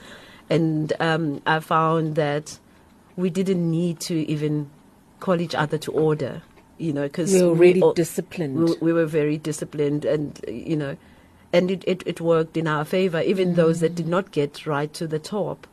And 0.49 0.91
um, 0.99 1.41
I 1.45 1.59
found 1.61 2.15
that 2.15 2.59
we 3.15 3.29
didn't 3.29 3.69
need 3.71 4.01
to 4.01 4.29
even 4.29 4.69
call 5.21 5.39
each 5.39 5.55
other 5.55 5.77
to 5.77 5.91
order, 5.93 6.41
you 6.77 6.93
know, 6.93 7.03
because 7.03 7.33
We 7.33 7.41
were 7.43 7.53
really 7.53 7.83
disciplined. 7.95 8.57
We, 8.57 8.75
we 8.81 8.93
were 8.93 9.05
very 9.05 9.37
disciplined, 9.37 10.05
and 10.05 10.39
you 10.47 10.75
know, 10.75 10.97
and 11.53 11.71
it, 11.71 11.83
it, 11.87 12.03
it 12.05 12.21
worked 12.21 12.57
in 12.57 12.67
our 12.67 12.85
favor. 12.85 13.21
Even 13.21 13.55
those 13.55 13.79
that 13.79 13.95
did 13.95 14.07
not 14.07 14.31
get 14.31 14.65
right 14.65 14.93
to 14.93 15.07
the 15.07 15.19
top, 15.19 15.65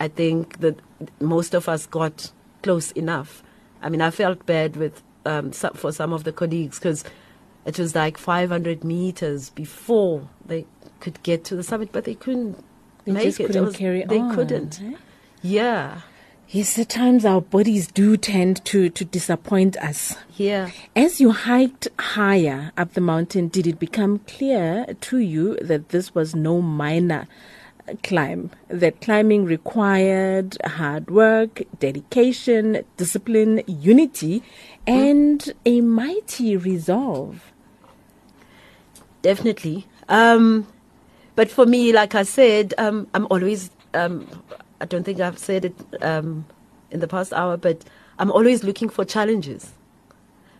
I 0.00 0.08
think 0.08 0.60
that 0.60 0.80
most 1.20 1.54
of 1.54 1.68
us 1.68 1.86
got 1.86 2.32
close 2.62 2.90
enough. 2.92 3.42
I 3.82 3.88
mean, 3.88 4.00
I 4.00 4.10
felt 4.10 4.44
bad 4.46 4.76
with 4.76 5.02
um, 5.24 5.52
for 5.52 5.92
some 5.92 6.12
of 6.12 6.24
the 6.24 6.32
colleagues 6.32 6.78
because 6.78 7.04
it 7.66 7.78
was 7.78 7.94
like 7.94 8.16
500 8.18 8.82
meters 8.82 9.50
before 9.50 10.28
they 10.46 10.66
could 11.00 11.22
get 11.22 11.44
to 11.44 11.56
the 11.56 11.62
summit, 11.62 11.90
but 11.92 12.04
they 12.04 12.14
couldn't 12.14 12.56
They 13.04 13.12
make 13.12 13.24
just 13.24 13.40
it. 13.40 13.44
It 13.44 13.46
couldn't 13.48 13.64
was- 13.66 13.76
carry 13.76 14.04
they 14.04 14.18
on. 14.18 14.34
couldn't. 14.34 14.80
eh? 14.82 14.94
Yeah, 15.42 16.00
Yes, 16.50 16.78
at 16.78 16.88
times 16.88 17.26
our 17.26 17.42
bodies 17.42 17.88
do 17.88 18.16
tend 18.16 18.64
to, 18.64 18.88
to 18.88 19.04
disappoint 19.04 19.76
us. 19.78 20.16
yeah. 20.36 20.70
As 20.96 21.20
you 21.20 21.32
hiked 21.32 21.88
higher 21.98 22.72
up 22.74 22.94
the 22.94 23.02
mountain, 23.02 23.48
did 23.48 23.66
it 23.66 23.78
become 23.78 24.20
clear 24.20 24.86
to 25.02 25.18
you 25.18 25.56
that 25.56 25.90
this 25.90 26.14
was 26.14 26.34
no 26.34 26.62
minor 26.62 27.26
climb? 28.02 28.50
That 28.68 29.02
climbing 29.02 29.44
required 29.44 30.56
hard 30.64 31.10
work, 31.10 31.64
dedication, 31.80 32.82
discipline, 32.96 33.62
unity, 33.66 34.42
and 34.86 35.52
a 35.66 35.82
mighty 35.82 36.56
resolve. 36.56 37.52
Definitely. 39.20 39.86
Um, 40.08 40.66
but 41.36 41.50
for 41.50 41.66
me, 41.66 41.92
like 41.92 42.14
I 42.14 42.22
said, 42.22 42.72
um, 42.78 43.06
I'm 43.12 43.26
always, 43.30 43.70
um, 43.92 44.26
I 44.80 44.84
don't 44.84 45.04
think 45.04 45.20
I've 45.20 45.38
said 45.38 45.66
it 45.66 45.74
um, 46.02 46.46
in 46.90 47.00
the 47.00 47.08
past 47.08 47.32
hour, 47.32 47.56
but 47.56 47.84
I'm 48.18 48.30
always 48.30 48.64
looking 48.64 48.88
for 48.88 49.04
challenges. 49.04 49.72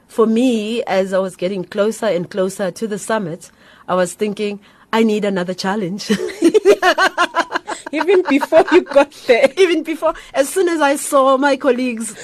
For 0.06 0.26
me, 0.26 0.82
as 0.84 1.12
I 1.12 1.18
was 1.18 1.36
getting 1.36 1.64
closer 1.64 2.06
and 2.06 2.30
closer 2.30 2.70
to 2.70 2.86
the 2.86 2.98
summit, 2.98 3.50
I 3.86 3.94
was 3.94 4.14
thinking, 4.14 4.60
I 4.92 5.02
need 5.02 5.24
another 5.24 5.54
challenge. 5.54 6.10
Even 7.92 8.22
before 8.28 8.64
you 8.72 8.82
got 8.82 9.12
there. 9.26 9.52
Even 9.56 9.82
before, 9.82 10.14
as 10.34 10.48
soon 10.48 10.68
as 10.68 10.80
I 10.80 10.96
saw 10.96 11.36
my 11.36 11.56
colleagues 11.56 12.14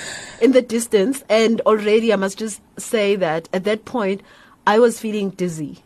in 0.40 0.52
the 0.52 0.62
distance, 0.62 1.22
and 1.28 1.60
already 1.62 2.12
I 2.12 2.16
must 2.16 2.38
just 2.38 2.60
say 2.78 3.16
that 3.16 3.48
at 3.52 3.64
that 3.64 3.84
point, 3.84 4.22
I 4.66 4.78
was 4.78 4.98
feeling 4.98 5.30
dizzy 5.30 5.82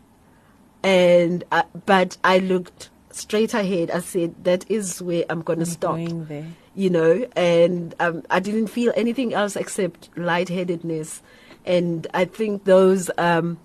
and 0.83 1.43
uh, 1.51 1.63
but 1.85 2.17
I 2.23 2.39
looked 2.39 2.89
straight 3.11 3.53
ahead. 3.53 3.91
I 3.91 3.99
said, 3.99 4.35
"That 4.43 4.69
is 4.69 5.01
where 5.01 5.25
I'm 5.29 5.41
going 5.41 5.59
to 5.59 5.65
stop." 5.65 5.95
Going 5.95 6.25
there. 6.25 6.47
You 6.75 6.89
know, 6.89 7.27
and 7.35 7.93
um, 7.99 8.23
I 8.29 8.39
didn't 8.39 8.67
feel 8.67 8.93
anything 8.95 9.33
else 9.33 9.55
except 9.55 10.09
lightheadedness, 10.15 11.21
and 11.65 12.07
I 12.13 12.25
think 12.25 12.63
those 12.63 13.11
um, 13.17 13.59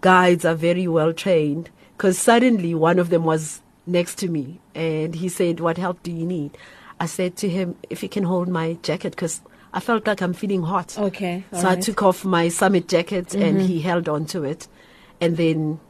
guides 0.00 0.44
are 0.44 0.54
very 0.54 0.86
well 0.86 1.12
trained 1.12 1.70
because 1.96 2.18
suddenly 2.18 2.74
one 2.74 2.98
of 2.98 3.10
them 3.10 3.24
was 3.24 3.60
next 3.86 4.16
to 4.18 4.28
me 4.28 4.60
and 4.74 5.14
he 5.14 5.28
said, 5.28 5.60
"What 5.60 5.78
help 5.78 6.02
do 6.02 6.12
you 6.12 6.26
need?" 6.26 6.56
I 7.00 7.06
said 7.06 7.36
to 7.38 7.48
him, 7.48 7.76
"If 7.90 8.02
he 8.02 8.08
can 8.08 8.24
hold 8.24 8.48
my 8.48 8.78
jacket," 8.82 9.10
because 9.10 9.40
I 9.74 9.80
felt 9.80 10.06
like 10.06 10.22
I'm 10.22 10.34
feeling 10.34 10.62
hot. 10.62 10.96
Okay. 10.96 11.44
So 11.50 11.58
all 11.58 11.66
I 11.66 11.76
took 11.80 12.02
off 12.04 12.24
my 12.24 12.48
summit 12.48 12.86
jacket 12.86 13.34
and 13.34 13.60
he 13.60 13.80
held 13.80 14.08
on 14.08 14.24
to 14.26 14.44
it. 14.44 14.68
And 15.20 15.36
then 15.36 15.80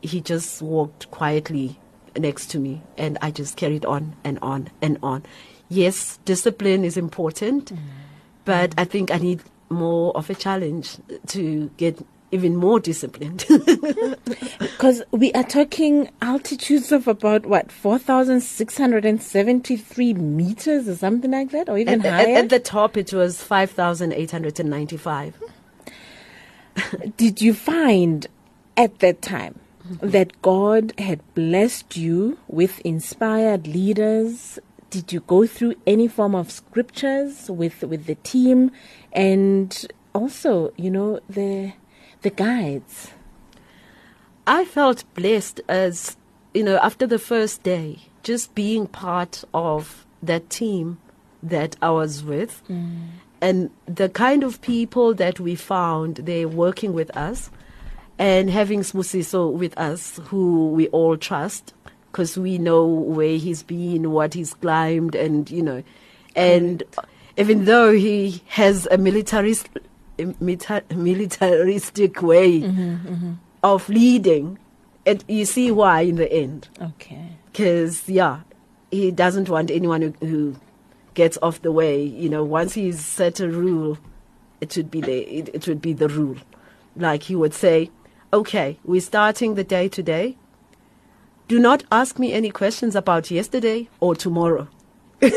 he 0.00 0.22
just 0.22 0.62
walked 0.62 1.10
quietly 1.10 1.78
next 2.16 2.46
to 2.48 2.58
me 2.58 2.82
and 2.96 3.18
I 3.22 3.30
just 3.30 3.56
carried 3.56 3.84
on 3.84 4.16
and 4.24 4.38
on 4.40 4.70
and 4.82 4.98
on. 5.02 5.22
Yes, 5.68 6.18
discipline 6.24 6.84
is 6.84 6.96
important, 6.96 7.72
mm. 7.72 7.78
but 8.44 8.74
I 8.76 8.84
think 8.84 9.10
I 9.10 9.18
need 9.18 9.42
more 9.70 10.16
of 10.16 10.30
a 10.30 10.34
challenge 10.34 10.96
to 11.28 11.70
get 11.76 12.04
even 12.30 12.56
more 12.56 12.80
disciplined. 12.80 13.44
Because 14.58 15.02
we 15.12 15.30
are 15.32 15.44
talking 15.44 16.10
altitudes 16.20 16.90
of 16.90 17.06
about 17.06 17.46
what, 17.46 17.70
4,673 17.70 20.14
meters 20.14 20.88
or 20.88 20.96
something 20.96 21.30
like 21.30 21.52
that, 21.52 21.68
or 21.68 21.78
even 21.78 22.00
at, 22.00 22.06
at- 22.06 22.26
higher? 22.26 22.38
at 22.38 22.48
the 22.48 22.58
top, 22.58 22.96
it 22.96 23.12
was 23.12 23.40
5,895. 23.42 25.40
Did 27.16 27.40
you 27.40 27.54
find 27.54 28.26
at 28.76 28.98
that 28.98 29.22
time 29.22 29.60
that 29.84 30.40
God 30.42 30.92
had 30.98 31.20
blessed 31.34 31.96
you 31.96 32.38
with 32.48 32.80
inspired 32.80 33.66
leaders? 33.66 34.58
Did 34.90 35.12
you 35.12 35.20
go 35.20 35.46
through 35.46 35.74
any 35.86 36.08
form 36.08 36.34
of 36.34 36.50
scriptures 36.50 37.50
with, 37.50 37.82
with 37.82 38.06
the 38.06 38.14
team 38.16 38.70
and 39.12 39.86
also, 40.14 40.72
you 40.76 40.90
know, 40.90 41.20
the 41.28 41.72
the 42.22 42.30
guides? 42.30 43.10
I 44.46 44.64
felt 44.64 45.04
blessed 45.14 45.60
as, 45.68 46.16
you 46.52 46.62
know, 46.62 46.78
after 46.78 47.06
the 47.06 47.18
first 47.18 47.62
day, 47.62 47.98
just 48.22 48.54
being 48.54 48.86
part 48.86 49.44
of 49.52 50.06
that 50.22 50.48
team 50.50 50.98
that 51.42 51.76
I 51.82 51.90
was 51.90 52.22
with. 52.22 52.62
Mm. 52.68 53.08
And 53.40 53.70
the 53.86 54.08
kind 54.08 54.42
of 54.42 54.60
people 54.62 55.12
that 55.14 55.38
we 55.38 55.54
found, 55.54 56.16
they're 56.16 56.48
working 56.48 56.92
with 56.94 57.14
us 57.16 57.50
and 58.18 58.50
having 58.50 58.80
Sibusiso 58.80 59.52
with 59.52 59.76
us, 59.78 60.18
who 60.24 60.70
we 60.70 60.88
all 60.88 61.16
trust 61.16 61.74
because 62.14 62.38
we 62.38 62.58
know 62.58 62.86
where 62.86 63.36
he's 63.36 63.64
been, 63.64 64.12
what 64.12 64.34
he's 64.34 64.54
climbed, 64.54 65.16
and, 65.16 65.50
you 65.50 65.62
know, 65.62 65.82
and 66.36 66.84
even 67.36 67.64
though 67.64 67.92
he 67.92 68.40
has 68.46 68.86
a 68.92 68.98
militarist, 68.98 69.68
militaristic 70.16 72.22
way 72.22 72.60
mm-hmm, 72.60 72.94
mm-hmm. 72.94 73.32
of 73.64 73.88
leading, 73.88 74.58
it, 75.04 75.24
you 75.28 75.44
see 75.44 75.72
why 75.72 76.02
in 76.02 76.14
the 76.14 76.32
end. 76.32 76.68
Okay. 76.80 77.30
Because, 77.50 78.08
yeah, 78.08 78.40
he 78.92 79.10
doesn't 79.10 79.48
want 79.48 79.72
anyone 79.72 80.02
who, 80.02 80.26
who 80.26 80.56
gets 81.14 81.36
off 81.42 81.62
the 81.62 81.72
way. 81.72 82.00
You 82.00 82.28
know, 82.28 82.44
once 82.44 82.74
he's 82.74 83.04
set 83.04 83.40
a 83.40 83.48
rule, 83.48 83.98
it 84.60 84.72
should 84.72 84.88
be 84.88 85.00
the, 85.00 85.18
it, 85.22 85.50
it 85.52 85.66
would 85.66 85.82
be 85.82 85.92
the 85.92 86.08
rule. 86.08 86.36
Like 86.96 87.24
he 87.24 87.34
would 87.34 87.54
say, 87.54 87.90
okay, 88.34 88.78
we're 88.84 89.00
starting 89.00 89.54
the 89.54 89.64
day 89.64 89.88
today. 89.88 90.36
Do 91.48 91.58
not 91.58 91.84
ask 91.92 92.18
me 92.18 92.32
any 92.32 92.50
questions 92.50 92.96
about 92.96 93.30
yesterday 93.30 93.88
or 94.00 94.14
tomorrow. 94.14 94.68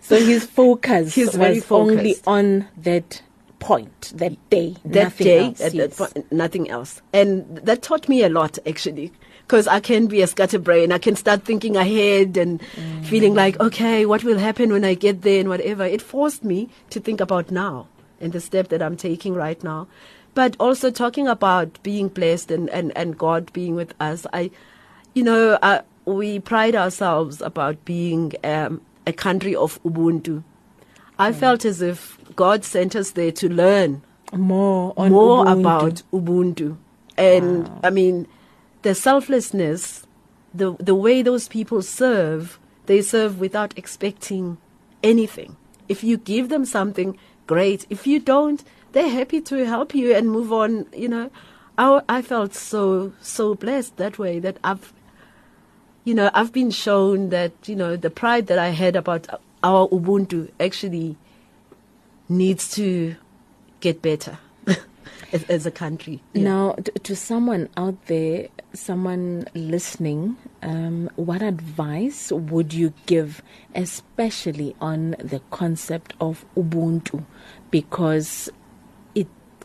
So 0.00 0.16
his 0.18 0.44
focus 0.44 1.14
He's 1.14 1.26
was 1.26 1.36
very 1.36 1.62
only 1.70 2.14
focused. 2.14 2.26
on 2.26 2.68
that 2.78 3.22
point, 3.60 4.12
that 4.16 4.34
day, 4.50 4.74
that 4.84 5.04
nothing 5.04 5.24
day 5.24 5.44
else. 5.46 5.60
at 5.60 5.74
yes. 5.74 5.96
that 5.96 6.14
point, 6.14 6.32
nothing 6.32 6.68
else 6.68 7.00
and 7.12 7.56
that 7.58 7.80
taught 7.80 8.08
me 8.08 8.24
a 8.24 8.28
lot 8.28 8.58
actually 8.66 9.12
because 9.46 9.68
i 9.68 9.78
can 9.78 10.08
be 10.08 10.20
a 10.20 10.26
scatterbrain 10.26 10.90
i 10.90 10.98
can 10.98 11.14
start 11.14 11.44
thinking 11.44 11.76
ahead 11.76 12.36
and 12.36 12.60
mm. 12.60 13.04
feeling 13.04 13.34
like 13.34 13.58
okay 13.60 14.04
what 14.04 14.24
will 14.24 14.38
happen 14.38 14.72
when 14.72 14.84
i 14.84 14.94
get 14.94 15.22
there 15.22 15.38
and 15.38 15.48
whatever 15.48 15.84
it 15.84 16.02
forced 16.02 16.42
me 16.42 16.68
to 16.90 16.98
think 16.98 17.20
about 17.20 17.52
now 17.52 17.86
and 18.20 18.32
the 18.32 18.40
step 18.40 18.66
that 18.66 18.82
i'm 18.82 18.96
taking 18.96 19.32
right 19.32 19.62
now 19.62 19.86
but 20.34 20.56
also 20.58 20.90
talking 20.90 21.28
about 21.28 21.82
being 21.82 22.08
blessed 22.08 22.50
and, 22.50 22.68
and, 22.70 22.96
and 22.96 23.18
god 23.18 23.52
being 23.52 23.74
with 23.74 23.94
us 24.00 24.26
i 24.32 24.50
you 25.14 25.22
know 25.22 25.58
I, 25.62 25.82
we 26.04 26.40
pride 26.40 26.74
ourselves 26.74 27.40
about 27.40 27.84
being 27.84 28.32
um, 28.42 28.80
a 29.06 29.12
country 29.12 29.54
of 29.54 29.80
Ubuntu. 29.84 30.42
I 31.18 31.32
felt 31.32 31.64
as 31.64 31.80
if 31.80 32.18
God 32.34 32.64
sent 32.64 32.96
us 32.96 33.12
there 33.12 33.30
to 33.32 33.48
learn 33.48 34.02
More 34.32 34.92
on 34.96 35.12
more 35.12 35.44
Ubuntu. 35.44 35.60
about 35.60 36.02
Ubuntu. 36.12 36.76
And 37.16 37.68
Wow. 37.68 37.80
I 37.84 37.90
mean, 37.90 38.26
the 38.82 38.94
selflessness, 38.94 40.06
the 40.52 40.74
the 40.80 40.94
way 40.94 41.22
those 41.22 41.46
people 41.48 41.82
serve, 41.82 42.58
they 42.86 43.02
serve 43.02 43.38
without 43.38 43.76
expecting 43.76 44.56
anything. 45.02 45.56
If 45.88 46.02
you 46.02 46.16
give 46.16 46.48
them 46.48 46.64
something, 46.64 47.16
great. 47.46 47.86
If 47.90 48.06
you 48.06 48.18
don't, 48.18 48.64
they're 48.92 49.08
happy 49.08 49.40
to 49.40 49.66
help 49.66 49.94
you 49.94 50.14
and 50.14 50.30
move 50.30 50.52
on. 50.52 50.86
You 50.94 51.08
know, 51.08 51.30
I, 51.78 52.02
I 52.08 52.22
felt 52.22 52.54
so 52.54 53.12
so 53.20 53.54
blessed 53.54 53.96
that 53.96 54.18
way 54.18 54.38
that 54.38 54.58
I've, 54.62 54.92
you 56.04 56.14
know, 56.14 56.30
I've 56.34 56.52
been 56.52 56.70
shown 56.70 57.30
that 57.30 57.52
you 57.66 57.76
know 57.76 57.96
the 57.96 58.10
pride 58.10 58.46
that 58.48 58.58
I 58.58 58.68
had 58.68 58.96
about 58.96 59.26
our 59.62 59.88
Ubuntu 59.88 60.50
actually 60.60 61.16
needs 62.28 62.70
to 62.74 63.16
get 63.80 64.02
better 64.02 64.38
as, 65.32 65.44
as 65.44 65.66
a 65.66 65.70
country. 65.70 66.22
Yeah. 66.32 66.42
Now, 66.42 66.72
t- 66.72 66.92
to 66.92 67.16
someone 67.16 67.68
out 67.76 68.06
there, 68.06 68.48
someone 68.72 69.46
listening, 69.54 70.36
um, 70.62 71.10
what 71.16 71.42
advice 71.42 72.32
would 72.32 72.72
you 72.72 72.92
give, 73.06 73.42
especially 73.74 74.74
on 74.80 75.16
the 75.18 75.40
concept 75.50 76.14
of 76.20 76.44
Ubuntu? 76.56 77.24
Because 77.70 78.50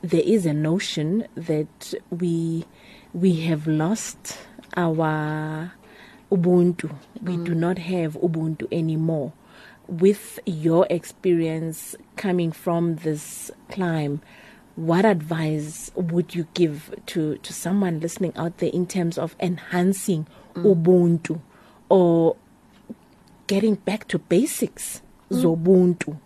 there 0.01 0.23
is 0.23 0.45
a 0.45 0.53
notion 0.53 1.27
that 1.35 1.93
we 2.09 2.65
we 3.13 3.41
have 3.41 3.67
lost 3.67 4.37
our 4.75 5.71
Ubuntu. 6.31 6.93
We 7.21 7.37
do 7.37 7.53
mm. 7.53 7.57
not 7.57 7.77
have 7.79 8.13
Ubuntu 8.13 8.67
anymore. 8.71 9.33
With 9.87 10.39
your 10.45 10.85
experience 10.89 11.95
coming 12.17 12.51
from 12.51 12.97
this 12.97 13.49
climb, 13.69 14.21
what 14.75 15.05
advice 15.05 15.89
would 15.95 16.35
you 16.35 16.47
give 16.53 16.93
to, 17.07 17.37
to 17.37 17.53
someone 17.53 17.99
listening 18.01 18.33
out 18.35 18.57
there 18.57 18.69
in 18.69 18.85
terms 18.85 19.17
of 19.17 19.35
enhancing 19.39 20.27
mm. 20.53 20.63
Ubuntu 20.63 21.41
or 21.89 22.35
getting 23.47 23.75
back 23.75 24.07
to 24.09 24.19
basics 24.19 25.01
mm. 25.31 25.41
Zobuntu? 25.41 26.19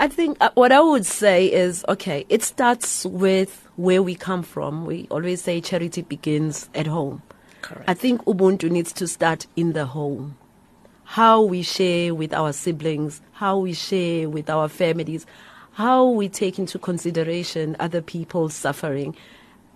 I 0.00 0.08
think 0.08 0.38
uh, 0.40 0.48
what 0.54 0.72
I 0.72 0.80
would 0.80 1.04
say 1.04 1.52
is 1.52 1.84
okay, 1.86 2.24
it 2.30 2.42
starts 2.42 3.04
with 3.04 3.68
where 3.76 4.02
we 4.02 4.14
come 4.14 4.42
from. 4.42 4.86
We 4.86 5.06
always 5.10 5.42
say 5.42 5.60
charity 5.60 6.00
begins 6.00 6.70
at 6.74 6.86
home. 6.86 7.20
Correct. 7.60 7.84
I 7.86 7.92
think 7.92 8.24
Ubuntu 8.24 8.70
needs 8.70 8.94
to 8.94 9.06
start 9.06 9.46
in 9.56 9.74
the 9.74 9.84
home. 9.84 10.38
How 11.04 11.42
we 11.42 11.60
share 11.60 12.14
with 12.14 12.32
our 12.32 12.54
siblings, 12.54 13.20
how 13.32 13.58
we 13.58 13.74
share 13.74 14.30
with 14.30 14.48
our 14.48 14.68
families, 14.70 15.26
how 15.72 16.08
we 16.08 16.30
take 16.30 16.58
into 16.58 16.78
consideration 16.78 17.76
other 17.78 18.00
people's 18.00 18.54
suffering 18.54 19.14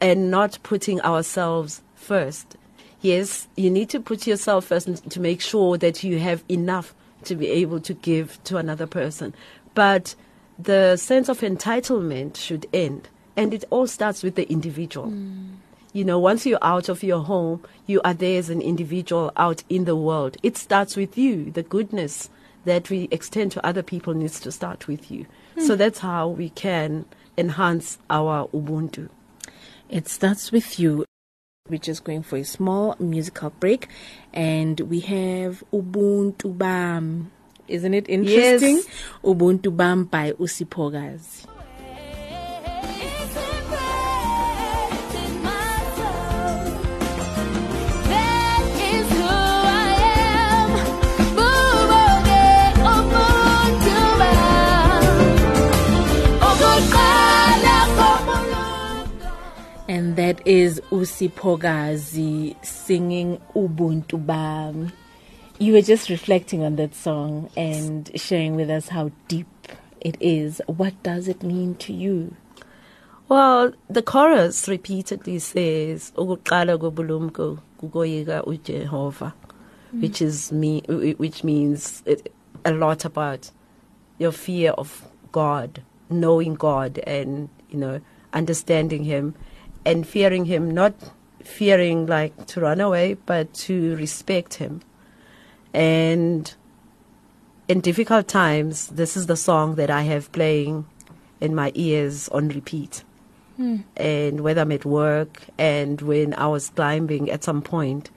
and 0.01 0.31
not 0.31 0.59
putting 0.63 1.03
ourselves 1.03 1.83
first. 1.97 2.57
Yes, 3.03 3.47
you 3.57 3.69
need 3.69 3.91
to 3.91 4.01
put 4.01 4.27
yourself 4.27 4.65
first 4.65 5.11
to 5.11 5.21
make 5.21 5.43
sure 5.43 5.77
that 5.77 6.03
you 6.03 6.19
have 6.19 6.43
enough 6.49 6.95
to 7.25 7.35
be 7.35 7.49
able 7.49 7.81
to 7.81 7.93
give 7.93 8.43
to 8.45 8.57
another 8.57 8.87
person. 8.87 9.35
But 9.75 10.15
the 10.59 10.97
sense 10.97 11.29
of 11.29 11.41
entitlement 11.41 12.37
should 12.37 12.67
end. 12.73 13.09
And 13.37 13.53
it 13.53 13.65
all 13.71 13.87
starts 13.87 14.23
with 14.23 14.37
the 14.37 14.51
individual. 14.51 15.09
Mm. 15.09 15.57
You 15.93 16.05
know, 16.05 16.19
once 16.19 16.45
you're 16.47 16.59
out 16.63 16.89
of 16.89 17.03
your 17.03 17.23
home, 17.23 17.63
you 17.87 18.01
are 18.05 18.15
there 18.15 18.39
as 18.39 18.51
an 18.51 18.61
individual 18.61 19.33
out 19.37 19.63
in 19.69 19.85
the 19.85 19.97
world. 19.97 20.37
It 20.43 20.57
starts 20.57 20.97
with 20.97 21.17
you. 21.17 21.51
The 21.51 21.63
goodness 21.63 22.31
that 22.65 22.91
we 22.91 23.09
extend 23.11 23.53
to 23.53 23.67
other 23.67 23.83
people 23.83 24.15
needs 24.15 24.41
to 24.41 24.53
start 24.53 24.89
with 24.89 25.11
you. 25.11 25.27
So 25.59 25.75
hmm. 25.75 25.79
that's 25.79 26.01
how 26.01 26.29
we 26.29 26.51
can 26.51 27.05
enhance 27.37 27.99
our 28.11 28.49
Ubuntu. 28.49 29.09
It 29.89 30.09
starts 30.09 30.51
with 30.51 30.79
you. 30.79 31.05
We're 31.69 31.79
just 31.79 32.05
going 32.05 32.23
for 32.23 32.37
a 32.37 32.45
small 32.45 32.97
musical 32.99 33.51
break, 33.51 33.89
and 34.33 34.81
we 34.81 35.01
have 35.01 35.63
Ubuntu 35.73 36.59
Bam. 36.59 37.31
Isn't 37.69 37.95
it 37.95 38.09
interesting? 38.09 38.77
Yes. 38.77 38.87
Ubuntu 39.25 39.75
Bam 39.75 40.05
by 40.05 40.33
Usipogas. 40.33 41.47
And 59.87 60.17
that 60.17 60.45
is 60.47 60.81
Usipogazi 60.91 62.57
singing 62.65 63.39
Ubuntu 63.55 64.25
Bam. 64.25 64.91
You 65.57 65.73
were 65.73 65.83
just 65.83 66.11
reflecting 66.11 66.65
on 66.65 66.75
that 66.77 66.97
song 66.97 67.49
and 67.57 68.11
sharing 68.17 68.57
with 68.57 68.69
us 68.69 68.89
how 68.89 69.13
deep 69.29 69.47
it 70.01 70.17
is. 70.21 70.61
What 70.67 71.01
does 71.05 71.29
it 71.29 71.45
mean 71.45 71.77
to 71.77 71.93
you? 71.93 72.35
Well, 73.29 73.73
the 73.89 74.03
chorus 74.03 74.67
repeatedly 74.67 75.39
says, 75.39 76.13
"Ukuqala 76.17 76.77
kobulumko 76.77 77.61
kukoyika 77.81 78.45
uJehova," 78.45 79.33
mm. 79.95 80.03
which 80.03 80.21
is 80.21 80.51
me, 80.51 80.83
which 81.19 81.45
means 81.45 82.03
it, 82.05 82.33
a 82.65 82.73
lot 82.73 83.05
about 83.05 83.53
your 84.19 84.33
fear 84.33 84.73
of 84.73 85.07
God, 85.31 85.83
knowing 86.11 86.55
God, 86.55 86.99
and 87.07 87.49
you 87.71 87.79
know, 87.79 88.01
understanding 88.33 89.05
Him, 89.05 89.35
and 89.87 90.05
fearing 90.05 90.47
Him. 90.47 90.69
Not 90.73 90.95
fearing 91.45 92.07
like 92.07 92.47
to 92.49 92.61
run 92.61 92.81
away, 92.81 93.15
but 93.15 93.55
to 93.55 93.95
respect 93.97 94.55
Him. 94.55 94.81
And 95.75 96.55
in 97.69 97.81
difficult 97.81 98.29
times, 98.29 98.87
this 98.89 99.17
is 99.17 99.27
the 99.27 99.37
song 99.37 99.75
that 99.75 99.91
I 99.91 100.03
have 100.03 100.31
playing 100.33 100.87
in 101.41 101.55
my 101.55 101.73
ears 101.75 102.29
on 102.31 102.49
repeat. 102.49 103.05
And 103.97 104.41
whether 104.41 104.63
I'm 104.63 104.73
at 104.73 104.85
work 104.85 105.43
and 105.59 106.01
when 106.01 106.35
I 106.35 106.47
was 106.49 106.71
climbing 106.71 107.31
at 107.31 107.45
some 107.45 107.63
point, 107.63 108.11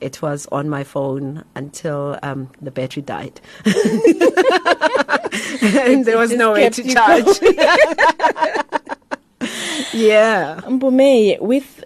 it 0.00 0.20
was 0.20 0.48
on 0.50 0.68
my 0.68 0.82
phone 0.82 1.44
until 1.54 2.18
um, 2.22 2.50
the 2.60 2.72
battery 2.72 3.02
died. 3.02 3.40
and 3.64 3.74
there 6.04 6.18
was 6.18 6.32
no 6.32 6.52
way 6.52 6.68
to 6.68 6.82
charge. 6.82 7.24
yeah. 9.92 10.60
Mpume, 10.64 11.40
with 11.40 11.81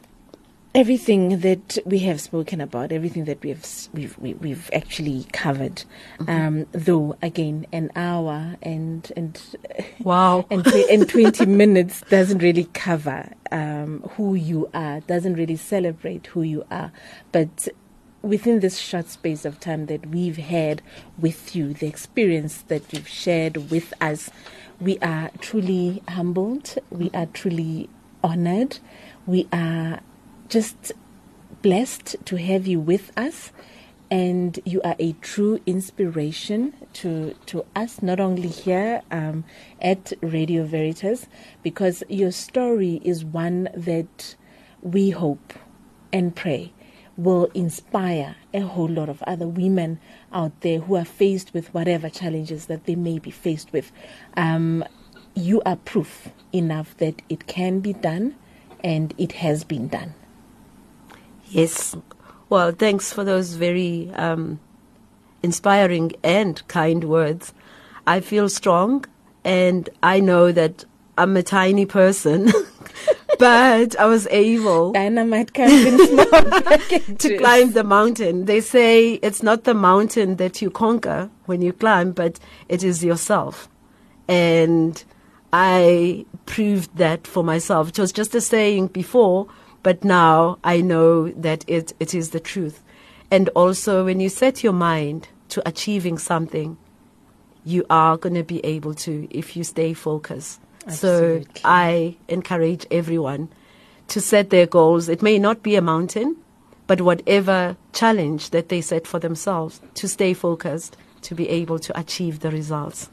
everything 0.76 1.40
that 1.40 1.78
we 1.86 1.98
have 2.00 2.20
spoken 2.20 2.60
about, 2.60 2.92
everything 2.92 3.24
that 3.24 3.42
we 3.42 3.50
have 3.50 3.66
we've 3.94 4.18
we, 4.18 4.34
we've 4.34 4.70
actually 4.74 5.24
covered, 5.32 5.84
um, 6.28 6.66
though 6.72 7.16
again 7.22 7.66
an 7.72 7.90
hour 7.96 8.56
and 8.62 9.10
and 9.16 9.40
Wow. 10.00 10.46
and 10.50 10.66
and 10.66 11.08
twenty 11.08 11.46
minutes 11.62 12.02
doesn't 12.10 12.38
really 12.40 12.64
cover 12.74 13.30
um, 13.50 14.02
who 14.12 14.34
you 14.34 14.70
are, 14.74 15.00
doesn't 15.00 15.34
really 15.34 15.56
celebrate 15.56 16.28
who 16.28 16.42
you 16.42 16.64
are, 16.70 16.92
but. 17.32 17.68
Within 18.22 18.58
this 18.58 18.78
short 18.78 19.08
space 19.08 19.44
of 19.44 19.60
time 19.60 19.86
that 19.86 20.06
we've 20.06 20.38
had 20.38 20.82
with 21.16 21.54
you, 21.54 21.72
the 21.72 21.86
experience 21.86 22.62
that 22.62 22.92
you've 22.92 23.06
shared 23.06 23.70
with 23.70 23.94
us, 24.00 24.30
we 24.80 24.98
are 24.98 25.30
truly 25.40 26.02
humbled. 26.08 26.74
We 26.90 27.10
are 27.14 27.26
truly 27.26 27.88
honored. 28.24 28.80
We 29.26 29.46
are 29.52 30.00
just 30.48 30.92
blessed 31.62 32.16
to 32.24 32.36
have 32.36 32.66
you 32.66 32.80
with 32.80 33.10
us 33.16 33.52
and 34.10 34.60
you 34.64 34.80
are 34.82 34.94
a 34.98 35.12
true 35.14 35.60
inspiration 35.66 36.72
to 36.92 37.34
to 37.46 37.64
us 37.74 38.02
not 38.02 38.20
only 38.20 38.48
here 38.48 39.02
um, 39.10 39.44
at 39.80 40.12
Radio 40.22 40.64
Veritas 40.64 41.26
because 41.62 42.04
your 42.08 42.30
story 42.30 43.00
is 43.04 43.24
one 43.24 43.68
that 43.74 44.36
we 44.80 45.10
hope 45.10 45.54
and 46.12 46.36
pray 46.36 46.72
will 47.16 47.46
inspire 47.54 48.36
a 48.52 48.60
whole 48.60 48.88
lot 48.88 49.08
of 49.08 49.22
other 49.22 49.48
women 49.48 49.98
out 50.32 50.60
there 50.60 50.80
who 50.80 50.94
are 50.94 51.04
faced 51.04 51.52
with 51.54 51.72
whatever 51.72 52.08
challenges 52.08 52.66
that 52.66 52.84
they 52.84 52.94
may 52.94 53.18
be 53.18 53.30
faced 53.30 53.72
with. 53.72 53.90
Um, 54.36 54.84
you 55.34 55.62
are 55.64 55.76
proof 55.76 56.28
enough 56.52 56.96
that 56.98 57.22
it 57.28 57.46
can 57.46 57.80
be 57.80 57.94
done 57.94 58.36
and 58.84 59.14
it 59.18 59.32
has 59.32 59.64
been 59.64 59.88
done. 59.88 60.14
Yes. 61.48 61.96
Well, 62.48 62.72
thanks 62.72 63.12
for 63.12 63.24
those 63.24 63.54
very 63.54 64.10
um, 64.14 64.60
inspiring 65.42 66.12
and 66.22 66.66
kind 66.68 67.04
words. 67.04 67.52
I 68.06 68.20
feel 68.20 68.48
strong, 68.48 69.04
and 69.44 69.88
I 70.02 70.20
know 70.20 70.52
that 70.52 70.84
I'm 71.18 71.36
a 71.36 71.42
tiny 71.42 71.86
person, 71.86 72.52
but 73.38 73.98
I 73.98 74.06
was 74.06 74.26
able 74.30 74.92
Dynamite 74.92 75.54
comes 75.54 75.72
in 75.90 75.98
small 75.98 76.26
to 77.18 77.38
climb 77.38 77.72
the 77.72 77.84
mountain. 77.84 78.44
They 78.44 78.60
say 78.60 79.14
it's 79.14 79.42
not 79.42 79.64
the 79.64 79.74
mountain 79.74 80.36
that 80.36 80.62
you 80.62 80.70
conquer 80.70 81.30
when 81.46 81.62
you 81.62 81.72
climb, 81.72 82.12
but 82.12 82.38
it 82.68 82.84
is 82.84 83.02
yourself. 83.02 83.68
And 84.28 85.02
I 85.52 86.26
proved 86.44 86.96
that 86.96 87.26
for 87.26 87.42
myself. 87.42 87.88
It 87.88 87.98
was 87.98 88.12
just 88.12 88.34
a 88.34 88.40
saying 88.40 88.88
before, 88.88 89.46
but 89.86 90.02
now 90.02 90.58
I 90.64 90.80
know 90.80 91.28
that 91.28 91.64
it, 91.68 91.92
it 92.00 92.12
is 92.12 92.30
the 92.30 92.40
truth. 92.40 92.82
And 93.30 93.48
also, 93.50 94.04
when 94.04 94.18
you 94.18 94.28
set 94.28 94.64
your 94.64 94.72
mind 94.72 95.28
to 95.50 95.62
achieving 95.64 96.18
something, 96.18 96.76
you 97.64 97.86
are 97.88 98.16
going 98.16 98.34
to 98.34 98.42
be 98.42 98.58
able 98.66 98.94
to 98.94 99.28
if 99.30 99.56
you 99.56 99.62
stay 99.62 99.92
focused. 99.94 100.60
So 100.88 101.44
I 101.64 102.16
encourage 102.26 102.84
everyone 102.90 103.48
to 104.08 104.20
set 104.20 104.50
their 104.50 104.66
goals. 104.66 105.08
It 105.08 105.22
may 105.22 105.38
not 105.38 105.62
be 105.62 105.76
a 105.76 105.82
mountain, 105.82 106.34
but 106.88 107.00
whatever 107.00 107.76
challenge 107.92 108.50
that 108.50 108.68
they 108.70 108.80
set 108.80 109.06
for 109.06 109.20
themselves, 109.20 109.80
to 109.94 110.08
stay 110.08 110.34
focused, 110.34 110.96
to 111.22 111.36
be 111.36 111.48
able 111.48 111.78
to 111.78 111.96
achieve 111.96 112.40
the 112.40 112.50
results. 112.50 113.08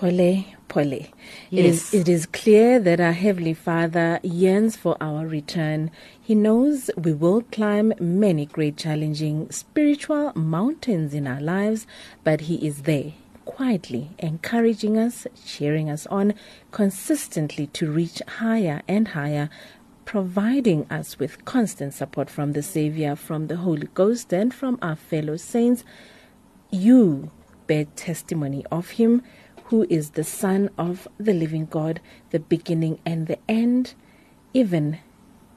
Pole, 0.00 0.46
Pole. 0.66 0.94
It, 1.50 1.66
is, 1.66 1.92
it 1.92 2.08
is 2.08 2.24
clear 2.24 2.80
that 2.80 3.00
our 3.00 3.12
Heavenly 3.12 3.52
Father 3.52 4.18
yearns 4.22 4.74
for 4.74 4.96
our 4.98 5.26
return. 5.26 5.90
He 6.18 6.34
knows 6.34 6.90
we 6.96 7.12
will 7.12 7.42
climb 7.52 7.92
many 8.00 8.46
great 8.46 8.78
challenging 8.78 9.50
spiritual 9.50 10.32
mountains 10.34 11.12
in 11.12 11.26
our 11.26 11.42
lives, 11.42 11.86
but 12.24 12.40
He 12.42 12.66
is 12.66 12.84
there 12.84 13.12
quietly 13.44 14.12
encouraging 14.18 14.96
us, 14.96 15.26
cheering 15.44 15.90
us 15.90 16.06
on 16.06 16.32
consistently 16.70 17.66
to 17.66 17.90
reach 17.92 18.22
higher 18.26 18.80
and 18.88 19.08
higher, 19.08 19.50
providing 20.06 20.86
us 20.90 21.18
with 21.18 21.44
constant 21.44 21.92
support 21.92 22.30
from 22.30 22.52
the 22.52 22.62
Savior, 22.62 23.14
from 23.14 23.48
the 23.48 23.58
Holy 23.58 23.88
Ghost, 23.92 24.32
and 24.32 24.54
from 24.54 24.78
our 24.80 24.96
fellow 24.96 25.36
saints 25.36 25.84
you 26.70 27.30
bear 27.66 27.84
testimony 27.94 28.64
of 28.72 28.90
him 28.90 29.22
who 29.70 29.86
is 29.88 30.10
the 30.10 30.24
Son 30.24 30.70
of 30.78 31.08
the 31.18 31.32
living 31.32 31.66
God, 31.66 32.00
the 32.30 32.40
beginning 32.40 33.00
and 33.06 33.28
the 33.28 33.38
end, 33.48 33.94
even 34.52 34.98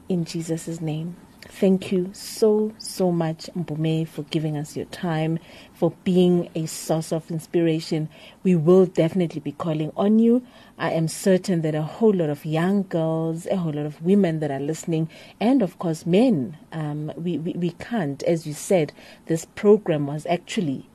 in 0.07 0.23
Jesus' 0.23 0.79
name. 0.79 1.15
Thank 1.41 1.91
you 1.91 2.11
so, 2.13 2.73
so 2.77 3.11
much, 3.11 3.49
Mpume, 3.57 4.07
for 4.07 4.23
giving 4.23 4.55
us 4.55 4.77
your 4.77 4.85
time, 4.85 5.39
for 5.73 5.93
being 6.03 6.49
a 6.55 6.67
source 6.67 7.11
of 7.11 7.31
inspiration. 7.31 8.07
We 8.43 8.55
will 8.55 8.85
definitely 8.85 9.41
be 9.41 9.51
calling 9.53 9.91
on 9.97 10.19
you. 10.19 10.43
I 10.77 10.91
am 10.91 11.07
certain 11.07 11.61
that 11.63 11.75
a 11.75 11.81
whole 11.81 12.13
lot 12.13 12.29
of 12.29 12.45
young 12.45 12.83
girls, 12.83 13.47
a 13.47 13.57
whole 13.57 13.73
lot 13.73 13.87
of 13.87 14.01
women 14.03 14.39
that 14.41 14.51
are 14.51 14.59
listening, 14.59 15.09
and 15.39 15.63
of 15.63 15.79
course 15.79 16.05
men, 16.05 16.57
um, 16.71 17.11
we, 17.17 17.39
we, 17.39 17.53
we 17.53 17.71
can't, 17.71 18.23
as 18.23 18.47
you 18.47 18.53
said, 18.53 18.93
this 19.25 19.45
program 19.45 20.07
was 20.07 20.25
actually 20.27 20.87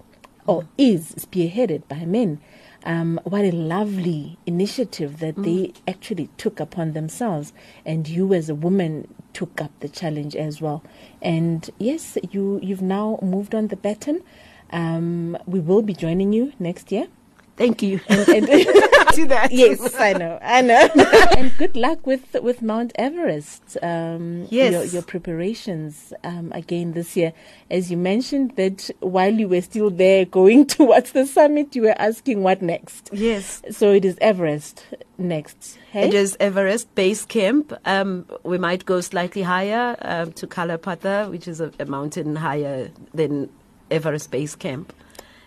or 0.47 0.67
is 0.79 1.13
spearheaded 1.17 1.87
by 1.89 2.05
men. 2.05 2.41
Um, 2.89 3.21
what 3.25 3.45
a 3.45 3.51
lovely 3.51 4.39
initiative 4.47 5.19
that 5.19 5.37
they 5.37 5.75
actually 5.87 6.31
took 6.39 6.59
upon 6.59 6.95
themselves, 6.95 7.53
and 7.85 8.09
you 8.09 8.33
as 8.33 8.49
a 8.49 8.55
woman 8.55 9.07
took 9.35 9.61
up 9.61 9.71
the 9.81 9.91
challenge 9.91 10.35
as 10.35 10.63
well. 10.63 10.83
And 11.21 11.69
yes, 11.79 12.17
you 12.31 12.59
you've 12.63 12.81
now 12.81 13.19
moved 13.21 13.55
on 13.55 13.69
the 13.69 13.77
baton. 13.77 14.23
Um, 14.71 15.37
we 15.47 15.61
will 15.61 15.83
be 15.83 15.93
joining 15.93 16.33
you 16.33 16.55
next 16.59 16.91
year. 16.91 17.09
Thank 17.59 17.83
you. 17.83 18.01
And, 18.09 18.29
and 18.29 18.47
to 19.15 19.27
that. 19.29 19.49
yes, 19.51 19.95
I 19.99 20.13
know, 20.13 20.39
I 20.41 20.61
know. 20.63 20.89
and 21.37 21.53
good 21.59 21.77
luck 21.77 22.07
with 22.07 22.35
with 22.43 22.63
Mount 22.63 22.93
Everest. 22.95 23.77
Um, 23.83 24.47
Yes. 24.51 24.73
your, 24.73 24.85
your 24.85 25.03
preparations 25.03 26.13
um, 26.25 26.53
again 26.53 26.93
this 26.93 27.17
year. 27.17 27.33
As 27.71 27.91
you 27.91 27.97
mentioned 27.97 28.53
that 28.57 28.91
while 29.01 29.33
you 29.35 29.49
were 29.49 29.61
still 29.61 29.91
there, 29.91 30.25
going 30.25 30.67
towards 30.77 31.13
the 31.13 31.27
summit, 31.27 31.75
you 31.75 31.83
were 31.83 31.97
asking 31.99 32.43
what 32.43 32.63
next. 32.63 33.11
Yes. 33.13 33.61
So 33.71 33.93
it 33.93 34.05
is 34.05 34.17
Everest 34.21 34.85
next. 35.19 35.79
Hey? 35.91 36.09
It 36.09 36.15
is 36.15 36.37
Everest 36.39 36.95
Base 36.95 37.25
Camp. 37.27 37.73
Um, 37.85 38.25
we 38.45 38.57
might 38.59 38.85
go 38.85 39.01
slightly 39.01 39.43
higher 39.43 39.97
um, 40.03 40.33
to 40.35 40.47
Kala 40.47 40.79
Patthar, 40.79 41.29
which 41.31 41.49
is 41.49 41.61
a, 41.61 41.73
a 41.81 41.85
mountain 41.87 42.37
higher 42.37 42.91
than 43.13 43.49
Everest 43.91 44.31
Base 44.31 44.55
Camp. 44.55 44.93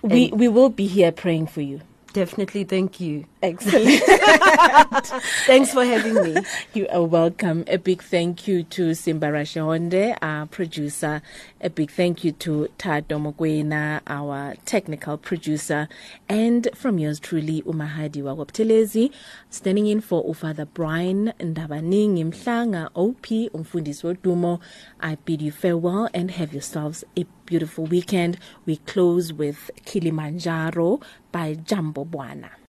we 0.01 0.31
we 0.33 0.47
will 0.47 0.69
be 0.69 0.87
here 0.87 1.11
praying 1.11 1.45
for 1.47 1.61
you. 1.61 1.79
Definitely, 2.13 2.63
thank 2.63 2.99
you. 2.99 3.25
Excellent. 3.43 4.03
Thanks 5.47 5.73
for 5.73 5.83
having 5.83 6.13
me. 6.13 6.41
You 6.75 6.87
are 6.89 7.03
welcome. 7.03 7.63
A 7.67 7.77
big 7.77 8.03
thank 8.03 8.47
you 8.47 8.61
to 8.63 8.91
Simbara 8.91 9.41
Shonde, 9.41 10.15
our 10.21 10.45
producer. 10.45 11.23
A 11.59 11.71
big 11.71 11.89
thank 11.89 12.23
you 12.23 12.33
to 12.33 12.69
Mogwena, 12.77 14.01
our 14.05 14.53
technical 14.65 15.17
producer. 15.17 15.89
And 16.29 16.67
from 16.75 16.99
yours 16.99 17.19
truly, 17.19 17.63
Umahadi 17.63 18.21
Wagwaptelezi, 18.21 19.11
standing 19.49 19.87
in 19.87 20.01
for 20.01 20.23
Ufather 20.23 20.67
Brian 20.71 21.33
Ndabaning 21.39 22.23
Mhlanga, 22.23 22.89
OP, 22.93 23.25
Umfundis 23.53 24.03
Wodumo. 24.03 24.61
I 24.99 25.15
bid 25.15 25.41
you 25.41 25.51
farewell 25.51 26.09
and 26.13 26.29
have 26.29 26.53
yourselves 26.53 27.03
a 27.17 27.25
beautiful 27.47 27.85
weekend. 27.87 28.37
We 28.67 28.77
close 28.77 29.33
with 29.33 29.71
Kilimanjaro 29.85 30.99
by 31.31 31.55
Jambo 31.55 32.05
Bwana. 32.05 32.60